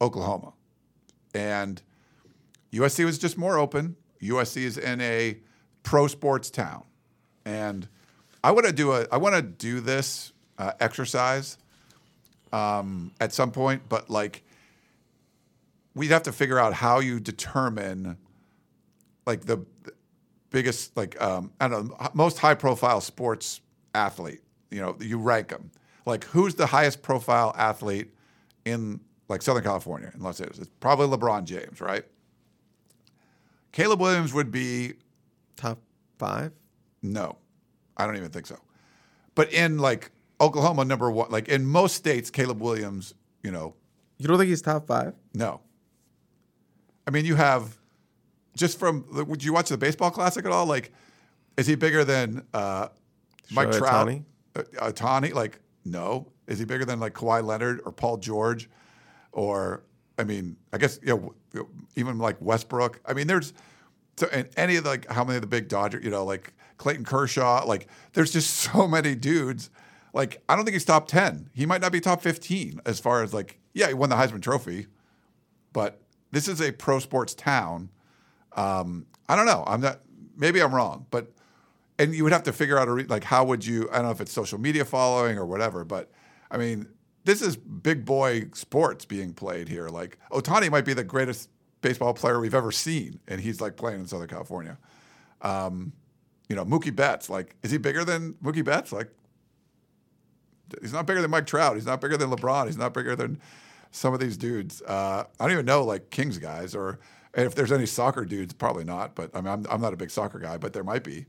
[0.00, 0.54] Oklahoma.
[1.32, 1.80] And
[2.72, 3.94] USC was just more open.
[4.20, 5.38] USC is in a
[5.84, 6.84] pro sports town.
[7.44, 7.88] And
[8.42, 11.58] I want to do a I want to do this uh, exercise
[12.52, 14.42] um, at some point, but like
[15.94, 18.16] we'd have to figure out how you determine
[19.26, 19.64] like the
[20.50, 23.60] biggest like um, I don't know most high profile sports
[23.94, 24.42] athlete.
[24.70, 25.70] You know, you rank them.
[26.04, 28.12] Like who's the highest profile athlete
[28.64, 30.60] in like Southern California in Los Angeles?
[30.60, 32.04] It's probably LeBron James, right?
[33.72, 34.94] Caleb Williams would be
[35.56, 35.78] Top
[36.18, 36.52] five.
[37.02, 37.36] no,
[37.96, 38.58] I don't even think so.
[39.34, 40.10] But in like
[40.40, 43.74] Oklahoma, number one, like in most states, Caleb Williams, you know,
[44.18, 45.14] You don't think he's top five?
[45.34, 45.60] no.
[47.08, 47.78] I mean, you have
[48.56, 49.04] just from.
[49.12, 50.66] Would you watch the baseball classic at all?
[50.66, 50.92] Like,
[51.56, 52.88] is he bigger than uh,
[53.52, 54.08] Mike Shohei Trout?
[54.94, 55.30] Ohtani?
[55.30, 55.34] Uh?
[55.36, 56.26] Like, no.
[56.48, 58.68] Is he bigger than like Kawhi Leonard or Paul George,
[59.30, 59.84] or
[60.18, 63.00] I mean, I guess you know, even like Westbrook.
[63.06, 63.52] I mean, there's
[64.16, 66.52] so and any of the, like how many of the big Dodger, you know, like
[66.78, 67.64] Clayton Kershaw.
[67.66, 69.70] Like, there's just so many dudes.
[70.12, 71.50] Like, I don't think he's top ten.
[71.52, 74.42] He might not be top fifteen as far as like, yeah, he won the Heisman
[74.42, 74.86] Trophy,
[75.72, 76.00] but
[76.32, 77.90] this is a pro sports town.
[78.54, 79.64] Um, I don't know.
[79.66, 80.00] I'm not.
[80.36, 81.32] Maybe I'm wrong, but
[81.98, 83.88] and you would have to figure out a re- like how would you?
[83.90, 86.10] I don't know if it's social media following or whatever, but
[86.50, 86.88] I mean,
[87.24, 89.88] this is big boy sports being played here.
[89.88, 91.50] Like Ohtani might be the greatest
[91.80, 94.78] baseball player we've ever seen, and he's like playing in Southern California.
[95.42, 95.92] Um,
[96.48, 97.28] you know, Mookie Betts.
[97.28, 98.92] Like, is he bigger than Mookie Betts?
[98.92, 99.10] Like,
[100.80, 101.74] he's not bigger than Mike Trout.
[101.76, 102.66] He's not bigger than LeBron.
[102.66, 103.40] He's not bigger than
[103.90, 104.82] some of these dudes.
[104.82, 106.98] Uh, I don't even know like Kings guys or
[107.34, 108.52] if there's any soccer dudes.
[108.52, 109.14] Probably not.
[109.14, 111.26] But I mean, I'm, I'm not a big soccer guy, but there might be.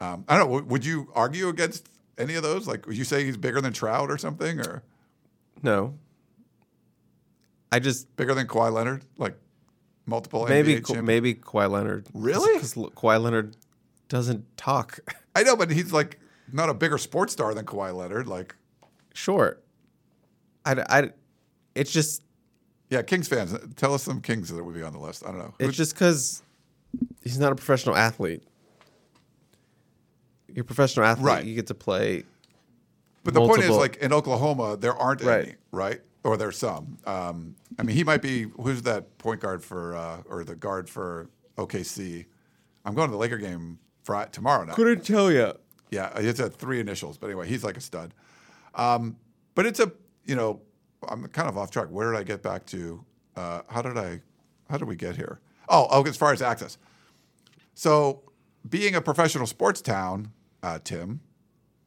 [0.00, 0.62] Um, I don't know.
[0.62, 2.66] Would you argue against any of those?
[2.66, 4.82] Like, would you say he's bigger than Trout or something, or
[5.62, 5.94] No.
[7.72, 9.04] I just bigger than Kawhi Leonard?
[9.18, 9.36] Like
[10.06, 12.06] multiple maybe NBA Ka- maybe Kawhi Leonard.
[12.14, 12.54] Really?
[12.54, 13.56] Because Kawhi Leonard
[14.08, 15.00] doesn't talk.
[15.34, 16.18] I know, but he's like
[16.52, 18.26] not a bigger sports star than Kawhi Leonard.
[18.28, 18.54] Like,
[19.16, 19.58] sure.
[20.64, 21.10] I, I,
[21.74, 22.22] it's just
[22.90, 25.24] yeah, Kings fans, tell us some Kings that would be on the list.
[25.24, 25.54] I don't know.
[25.58, 26.42] It's just because
[27.22, 28.42] he's not a professional athlete.
[30.48, 31.26] You're a professional athlete.
[31.26, 31.44] Right.
[31.44, 32.24] You get to play.
[33.24, 35.56] But the point is, like in Oklahoma, there aren't any, Right.
[35.72, 36.00] right?
[36.22, 36.98] Or there's some.
[37.06, 38.44] Um, I mean, he might be.
[38.60, 42.26] Who's that point guard for, uh, or the guard for OKC?
[42.84, 44.76] I'm going to the Laker game Friday, tomorrow night.
[44.76, 45.52] Couldn't tell you.
[45.90, 48.14] Yeah, it's at three initials, but anyway, he's like a stud.
[48.76, 49.16] Um,
[49.54, 49.90] but it's a,
[50.24, 50.60] you know,
[51.08, 51.88] I'm kind of off track.
[51.88, 53.04] Where did I get back to?
[53.34, 54.20] Uh, how did I,
[54.70, 55.40] how did we get here?
[55.68, 56.78] Oh, oh, as far as access.
[57.74, 58.22] So,
[58.68, 61.20] being a professional sports town, uh, Tim,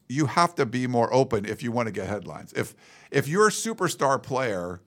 [0.07, 2.53] you have to be more open if you want to get headlines.
[2.53, 2.75] If
[3.11, 4.81] if you're a superstar player,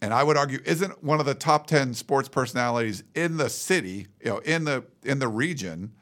[0.00, 4.08] and I would argue isn't one of the top ten sports personalities in the city,
[4.20, 5.92] you know, in the in the region,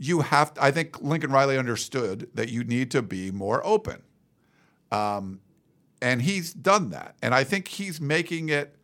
[0.00, 0.54] you have.
[0.54, 4.02] to, I think Lincoln Riley understood that you need to be more open,
[4.90, 5.40] um,
[6.02, 7.14] and he's done that.
[7.22, 8.74] And I think he's making it.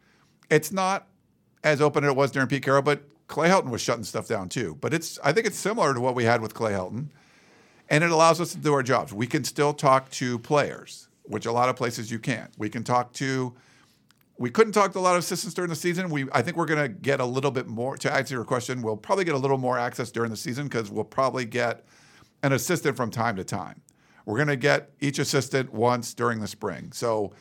[0.50, 1.08] It's not
[1.64, 4.48] as open as it was during Pete Carroll, but Clay Helton was shutting stuff down
[4.48, 4.76] too.
[4.80, 5.18] But it's.
[5.24, 7.08] I think it's similar to what we had with Clay Helton
[7.88, 9.12] and it allows us to do our jobs.
[9.12, 12.50] We can still talk to players, which a lot of places you can't.
[12.58, 13.54] We can talk to.
[14.38, 16.10] We couldn't talk to a lot of assistants during the season.
[16.10, 17.96] We, I think we're going to get a little bit more.
[17.96, 20.90] To answer your question, we'll probably get a little more access during the season because
[20.90, 21.84] we'll probably get
[22.42, 23.80] an assistant from time to time.
[24.26, 27.32] We're going to get each assistant once during the spring, so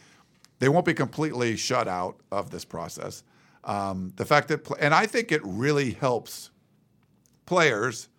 [0.60, 3.24] they won't be completely shut out of this process.
[3.64, 6.52] Um, the fact that, and I think it really helps
[7.46, 8.10] players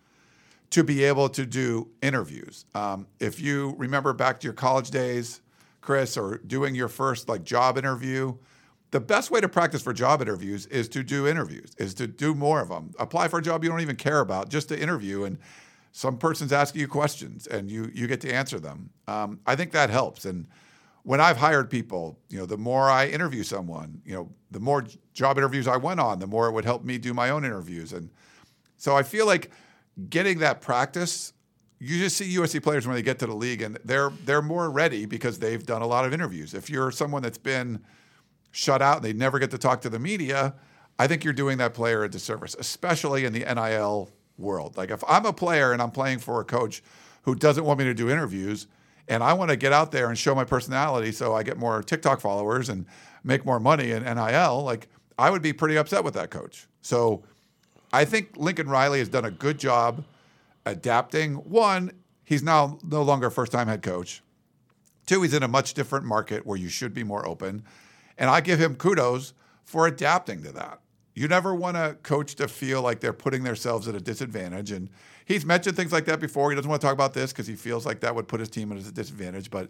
[0.71, 2.65] to be able to do interviews.
[2.75, 5.41] Um, if you remember back to your college days,
[5.81, 8.35] Chris, or doing your first like job interview,
[8.91, 12.33] the best way to practice for job interviews is to do interviews, is to do
[12.33, 12.91] more of them.
[12.99, 15.37] Apply for a job you don't even care about, just to interview, and
[15.91, 18.89] some person's asking you questions, and you you get to answer them.
[19.07, 20.25] Um, I think that helps.
[20.25, 20.47] And
[21.03, 24.85] when I've hired people, you know, the more I interview someone, you know, the more
[25.13, 27.93] job interviews I went on, the more it would help me do my own interviews.
[27.93, 28.09] And
[28.77, 29.51] so I feel like
[30.09, 31.33] getting that practice,
[31.79, 34.69] you just see USC players when they get to the league and they're they're more
[34.69, 36.53] ready because they've done a lot of interviews.
[36.53, 37.83] If you're someone that's been
[38.51, 40.55] shut out and they never get to talk to the media,
[40.99, 44.77] I think you're doing that player a disservice, especially in the NIL world.
[44.77, 46.81] Like if I'm a player and I'm playing for a coach
[47.23, 48.67] who doesn't want me to do interviews
[49.07, 51.81] and I want to get out there and show my personality so I get more
[51.81, 52.85] TikTok followers and
[53.23, 54.87] make more money in NIL, like
[55.17, 56.67] I would be pretty upset with that coach.
[56.81, 57.23] So
[57.91, 60.03] I think Lincoln Riley has done a good job
[60.65, 61.35] adapting.
[61.35, 61.91] One,
[62.23, 64.21] he's now no longer a first time head coach.
[65.05, 67.63] Two, he's in a much different market where you should be more open.
[68.17, 70.79] And I give him kudos for adapting to that.
[71.13, 74.71] You never want a coach to feel like they're putting themselves at a disadvantage.
[74.71, 74.89] And
[75.25, 76.51] he's mentioned things like that before.
[76.51, 78.49] He doesn't want to talk about this because he feels like that would put his
[78.49, 79.49] team at a disadvantage.
[79.49, 79.69] But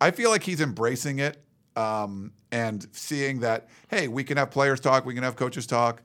[0.00, 1.36] I feel like he's embracing it
[1.76, 6.02] um, and seeing that, hey, we can have players talk, we can have coaches talk,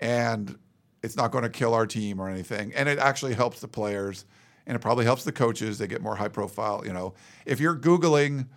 [0.00, 0.58] and
[1.02, 2.72] it's not going to kill our team or anything.
[2.74, 4.26] And it actually helps the players
[4.66, 5.78] and it probably helps the coaches.
[5.78, 6.82] They get more high profile.
[6.84, 7.14] You know,
[7.44, 8.48] if you're Googling,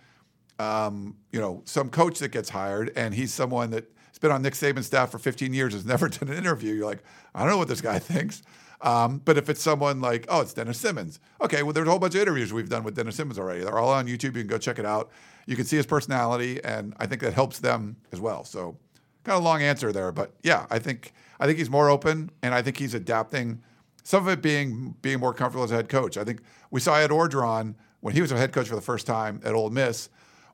[0.60, 4.52] um, you know, some coach that gets hired and he's someone that's been on Nick
[4.52, 7.02] Saban's staff for 15 years, has never done an interview, you're like,
[7.34, 8.42] I don't know what this guy thinks.
[8.82, 11.20] Um, but if it's someone like, oh, it's Dennis Simmons.
[11.40, 13.60] Okay, well, there's a whole bunch of interviews we've done with Dennis Simmons already.
[13.60, 14.24] They're all on YouTube.
[14.36, 15.10] You can go check it out.
[15.46, 18.44] You can see his personality, and I think that helps them as well.
[18.44, 18.78] So,
[19.24, 22.30] kind of a long answer there, but yeah, I think I think he's more open,
[22.42, 23.60] and I think he's adapting.
[24.02, 26.16] Some of it being being more comfortable as a head coach.
[26.16, 26.40] I think
[26.70, 29.54] we saw Ed Orgeron when he was a head coach for the first time at
[29.54, 30.08] Ole Miss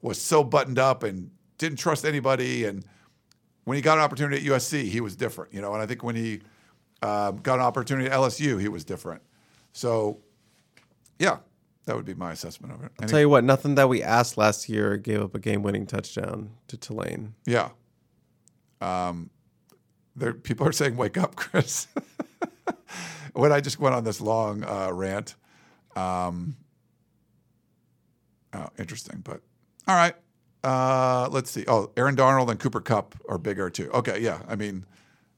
[0.06, 2.64] was so buttoned up and didn't trust anybody.
[2.64, 2.84] And
[3.64, 5.72] when he got an opportunity at USC, he was different, you know.
[5.72, 6.40] And I think when he
[7.02, 9.22] um, got an opportunity at LSU, he was different.
[9.72, 10.20] So,
[11.18, 11.38] yeah,
[11.84, 12.92] that would be my assessment of it.
[13.00, 16.50] I'll tell you what, nothing that we asked last year gave up a game-winning touchdown
[16.68, 17.34] to Tulane.
[17.44, 17.70] Yeah.
[18.80, 19.30] Um,
[20.14, 21.88] there, people are saying, "Wake up, Chris."
[23.32, 25.34] when I just went on this long uh, rant.
[25.94, 26.56] Um,
[28.52, 29.40] oh, interesting, but
[29.86, 30.14] all right.
[30.64, 31.64] Uh, let's see.
[31.68, 33.90] Oh, Aaron Donald and Cooper Kupp are bigger too.
[33.92, 34.40] Okay, yeah.
[34.48, 34.84] I mean,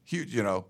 [0.05, 0.34] huge.
[0.34, 0.64] You know,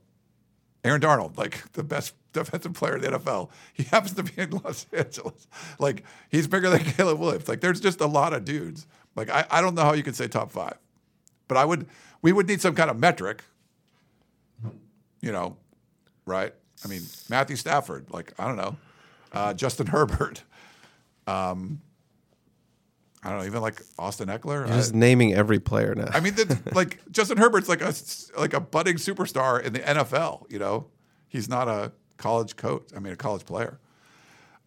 [0.85, 3.51] Aaron Darnold, like the best defensive player in the NFL.
[3.73, 5.47] He happens to be in Los Angeles.
[5.79, 7.49] Like he's bigger than Caleb Williams.
[7.49, 8.87] Like there's just a lot of dudes.
[9.15, 10.79] Like I, I don't know how you could say top five,
[11.47, 11.87] but I would.
[12.21, 13.45] We would need some kind of metric.
[15.21, 15.57] You know,
[16.27, 16.53] right?
[16.85, 18.07] I mean, Matthew Stafford.
[18.11, 18.77] Like I don't know,
[19.33, 20.43] uh, Justin Herbert.
[21.29, 21.81] Um,
[23.23, 24.67] I don't know, even like Austin Ekeler.
[24.67, 26.09] You're just naming every player now.
[26.13, 26.35] I mean,
[26.73, 27.93] like Justin Herbert's like a
[28.39, 30.51] like a budding superstar in the NFL.
[30.51, 30.87] You know,
[31.27, 32.91] he's not a college coach.
[32.95, 33.81] I mean, a college player.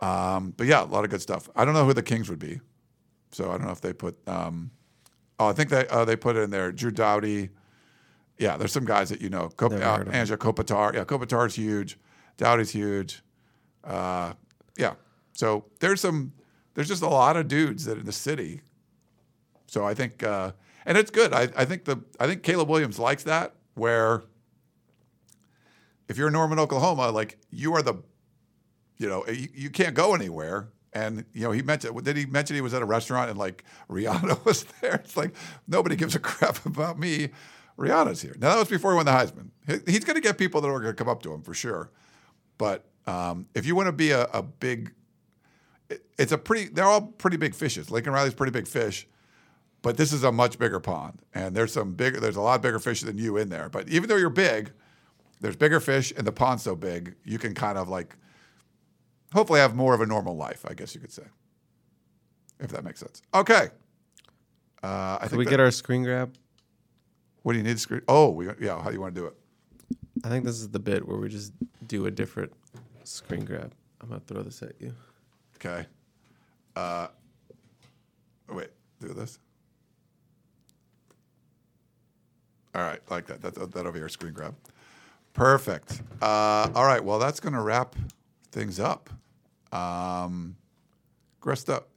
[0.01, 1.49] Um, but yeah, a lot of good stuff.
[1.55, 2.59] I don't know who the Kings would be,
[3.31, 4.17] so I don't know if they put.
[4.27, 4.71] Um,
[5.39, 6.71] oh, I think they uh, they put it in there.
[6.71, 7.49] Drew Doughty.
[8.37, 9.51] Yeah, there's some guys that you know.
[9.61, 10.95] Never uh, Anze Kopitar.
[10.95, 11.99] Yeah, Kopitar's huge.
[12.37, 13.21] Doughty's huge.
[13.83, 14.33] Uh,
[14.77, 14.95] yeah,
[15.33, 16.33] so there's some.
[16.81, 18.61] There's just a lot of dudes that in the city
[19.67, 20.51] so I think, uh,
[20.85, 21.31] and it's good.
[21.31, 23.53] I, I think the I think Caleb Williams likes that.
[23.75, 24.23] Where
[26.09, 27.93] if you're in Norman, Oklahoma, like you are the,
[28.97, 30.69] you know, you, you can't go anywhere.
[30.93, 33.63] And you know, he mentioned did he mention he was at a restaurant and like
[33.89, 34.95] Rihanna was there?
[34.95, 35.33] It's like
[35.69, 37.29] nobody gives a crap about me.
[37.77, 38.35] Rihanna's here.
[38.39, 39.51] Now that was before he won the Heisman.
[39.67, 41.53] He- He's going to get people that are going to come up to him for
[41.53, 41.91] sure.
[42.57, 44.91] But um, if you want to be a, a big,
[46.17, 46.69] it's a pretty.
[46.69, 47.89] They're all pretty big fishes.
[47.91, 49.07] Lincoln Riley's pretty big fish
[49.83, 52.77] but this is a much bigger pond and there's some bigger there's a lot bigger
[52.77, 54.71] fish than you in there but even though you're big
[55.39, 58.15] there's bigger fish and the pond's so big you can kind of like
[59.33, 61.23] hopefully have more of a normal life i guess you could say
[62.59, 63.69] if that makes sense okay
[64.83, 66.35] uh, i Can think we that- get our screen grab?
[67.41, 69.25] what do you need to screen oh we, yeah how do you want to do
[69.25, 69.35] it
[70.23, 71.53] I think this is the bit where we just
[71.87, 72.53] do a different
[73.03, 73.73] screen grab.
[73.99, 74.93] I'm gonna throw this at you.
[75.63, 75.85] Okay
[76.75, 77.07] uh,
[78.49, 79.39] wait do this
[82.73, 84.55] all right like that that, that over here screen grab
[85.33, 86.01] Perfect.
[86.21, 87.03] Uh, all right.
[87.03, 87.95] Well, that's going to wrap
[88.51, 89.09] things up.
[89.71, 90.55] Um,
[91.41, 91.87] Gressed up.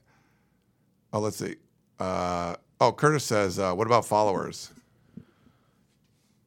[1.13, 1.57] Oh, let's see.
[1.99, 4.71] Uh, oh, Curtis says, uh, "What about followers?"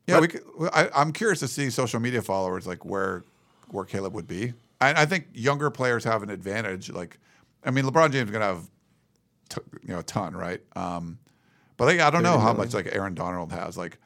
[0.07, 0.29] Yeah, we.
[0.29, 0.41] Could,
[0.73, 3.23] I, I'm curious to see social media followers, like where
[3.69, 4.53] where Caleb would be.
[4.79, 6.91] I, I think younger players have an advantage.
[6.91, 7.19] Like,
[7.63, 8.69] I mean, LeBron James is going to have,
[9.49, 10.61] t- you know, a ton, right?
[10.75, 11.17] Um,
[11.77, 13.97] but like, I don't know how much like Aaron Donald has, like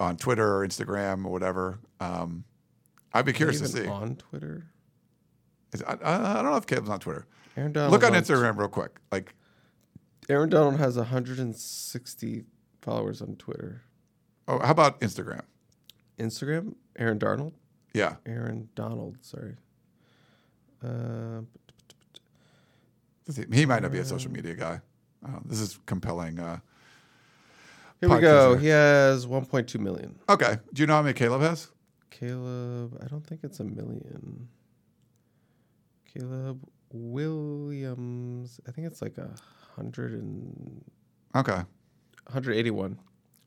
[0.00, 1.78] on Twitter or Instagram or whatever.
[2.00, 2.44] Um,
[3.12, 3.86] I'd be curious to see.
[3.86, 4.66] on Twitter.
[5.72, 7.26] Is- I, I I don't know if Caleb's on Twitter.
[7.56, 7.92] Aaron Donald.
[7.92, 8.98] Look on Instagram real quick.
[9.10, 9.34] Like,
[10.28, 12.44] Aaron Donald has 160
[12.80, 13.82] followers on Twitter.
[14.48, 15.42] oh, how about Instagram?
[16.18, 16.74] Instagram.
[16.98, 17.52] Aaron Darnold.
[17.94, 18.16] Yeah.
[18.26, 19.16] Aaron Donald.
[19.20, 19.56] Sorry.
[20.84, 21.42] Uh,
[23.52, 24.80] He might not be a social media guy.
[25.24, 26.38] Uh, this is compelling.
[26.40, 26.58] Uh,
[28.00, 28.50] here we go.
[28.54, 28.60] here.
[28.60, 30.18] He has 1.2 million.
[30.28, 30.56] okay.
[30.72, 31.68] Do you know how many Caleb has?
[32.10, 34.48] Caleb, I don't think it's a million.
[36.12, 36.60] Caleb
[36.92, 39.30] Williams, I think it's like a
[39.76, 40.84] hundred and
[41.34, 41.62] Okay.
[42.26, 42.98] 181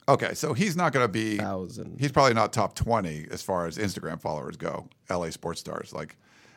[0.07, 0.33] Okay.
[0.33, 1.38] So he's not going to be.
[1.38, 1.99] thousand.
[1.99, 5.93] He's probably not top 20 as far as Instagram followers go, LA sports stars.
[5.93, 6.15] Like,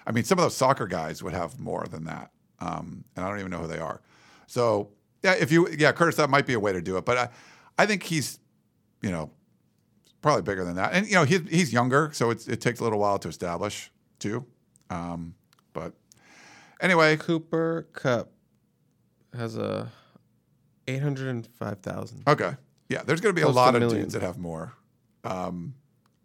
[0.09, 2.31] I mean, some of those soccer guys would have more than that.
[2.61, 4.01] Um, and I don't even know who they are.
[4.47, 4.89] So,
[5.23, 7.05] yeah, if you, yeah, Curtis, that might be a way to do it.
[7.05, 7.29] But I,
[7.77, 8.41] I think he's,
[9.03, 9.31] you know,
[10.23, 10.95] probably bigger than that.
[10.95, 13.91] And, you know, he's, he's younger, so it's, it takes a little while to establish,
[14.19, 14.47] too.
[14.89, 15.35] Um,
[15.75, 15.93] but
[16.81, 18.33] anyway, Cooper Kupp
[19.37, 19.93] has a
[20.87, 22.23] 805,000.
[22.27, 22.57] Okay.
[22.89, 24.73] Yeah, there's going to be a Close to lot a of dudes that have more,
[25.23, 25.75] um,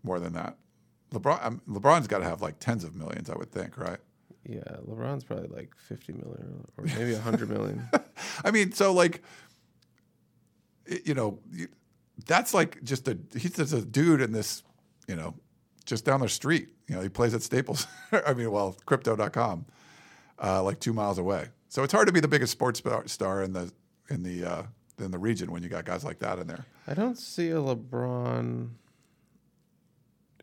[0.04, 0.56] more than that.
[1.14, 4.00] LeBron, um, LeBron's got to have like tens of millions, I would think, right?
[4.48, 7.88] Yeah, LeBron's probably like 50 million or maybe 100 million.
[8.44, 9.22] I mean, so like,
[11.06, 11.40] you know,
[12.26, 14.64] that's like just a he's just a dude in this,
[15.08, 15.36] you know,
[15.86, 16.70] just down the street.
[16.88, 17.88] You know, he plays at Staples.
[18.12, 19.66] I mean, well, crypto.com,
[20.44, 21.48] uh, like two miles away.
[21.70, 23.72] So it's hard to be the biggest sports star- star in the
[24.10, 24.64] in the uh,
[25.00, 26.66] in the region when you got guys like that in there.
[26.86, 28.70] I don't see a LeBron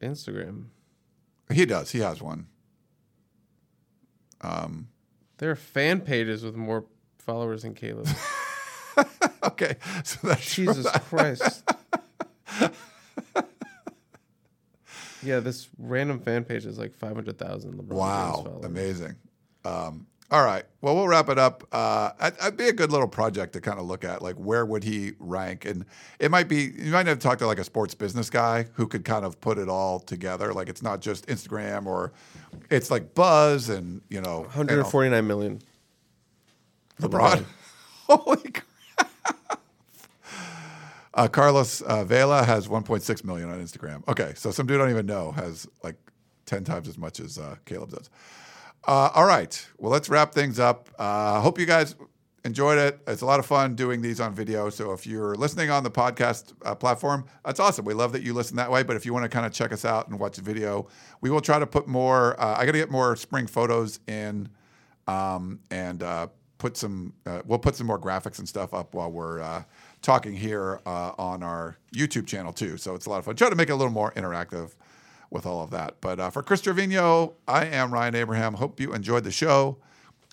[0.00, 0.66] Instagram.
[1.52, 1.90] He does.
[1.90, 2.46] He has one.
[4.40, 4.88] Um,
[5.38, 6.84] there are fan pages with more
[7.18, 8.08] followers than Caleb.
[9.42, 11.64] Okay, so that's Jesus Christ.
[15.22, 19.16] yeah, this random fan page is like 500,000 LeBron Wow, amazing.
[19.64, 21.66] Um, all right, well, we'll wrap it up.
[21.72, 24.84] Uh, I'd, be a good little project to kind of look at, like where would
[24.84, 25.84] he rank, and
[26.20, 28.86] it might be you might have to talk to like a sports business guy who
[28.86, 30.54] could kind of put it all together.
[30.54, 32.12] Like it's not just Instagram or
[32.70, 35.60] it's like Buzz and you know you know, 149 million.
[37.00, 37.44] LeBron.
[38.06, 39.60] Holy crap!
[41.12, 44.06] Uh, Carlos uh, Vela has 1.6 million on Instagram.
[44.06, 45.96] Okay, so some dude I don't even know has like
[46.46, 48.10] 10 times as much as uh, Caleb does.
[48.86, 50.88] Uh, all right, well, let's wrap things up.
[50.98, 51.94] Uh, hope you guys
[52.44, 52.98] enjoyed it.
[53.06, 54.70] It's a lot of fun doing these on video.
[54.70, 57.84] So if you're listening on the podcast uh, platform, that's awesome.
[57.84, 58.82] We love that you listen that way.
[58.82, 60.88] But if you want to kind of check us out and watch the video,
[61.20, 62.40] we will try to put more.
[62.40, 64.48] Uh, I got to get more spring photos in,
[65.06, 67.12] um, and uh, put some.
[67.26, 69.62] Uh, we'll put some more graphics and stuff up while we're uh,
[70.00, 72.78] talking here uh, on our YouTube channel too.
[72.78, 73.36] So it's a lot of fun.
[73.36, 74.74] Try to make it a little more interactive
[75.30, 76.00] with all of that.
[76.00, 78.54] But uh, for Chris Trevino, I am Ryan Abraham.
[78.54, 79.78] Hope you enjoyed the show,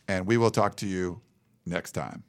[0.07, 1.21] and we will talk to you
[1.65, 2.23] next time.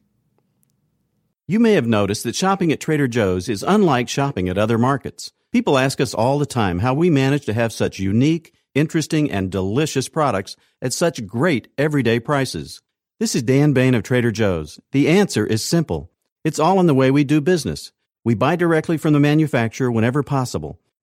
[1.47, 5.33] You may have noticed that shopping at Trader Joe's is unlike shopping at other markets.
[5.51, 9.51] People ask us all the time how we manage to have such unique, interesting, and
[9.51, 12.83] delicious products at such great everyday prices.
[13.19, 14.79] This is Dan Bane of Trader Joe's.
[14.93, 16.13] The answer is simple.
[16.45, 17.93] It's all in the way we do business.
[18.25, 20.79] We buy directly from the manufacturer whenever possible.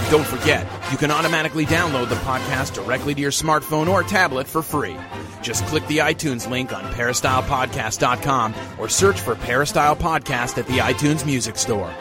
[0.00, 4.46] And don't forget, you can automatically download the podcast directly to your smartphone or tablet
[4.46, 4.96] for free.
[5.42, 11.26] Just click the iTunes link on peristylepodcast.com or search for Peristyle Podcast at the iTunes
[11.26, 11.92] Music Store.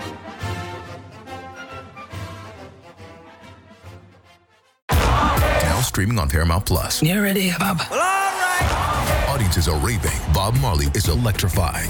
[4.92, 7.04] Now streaming on Paramount Plus.
[7.04, 7.80] You ready, Bob?
[7.90, 9.26] Well, all right.
[9.30, 10.12] Audiences are raving.
[10.34, 11.90] Bob Marley is electrifying.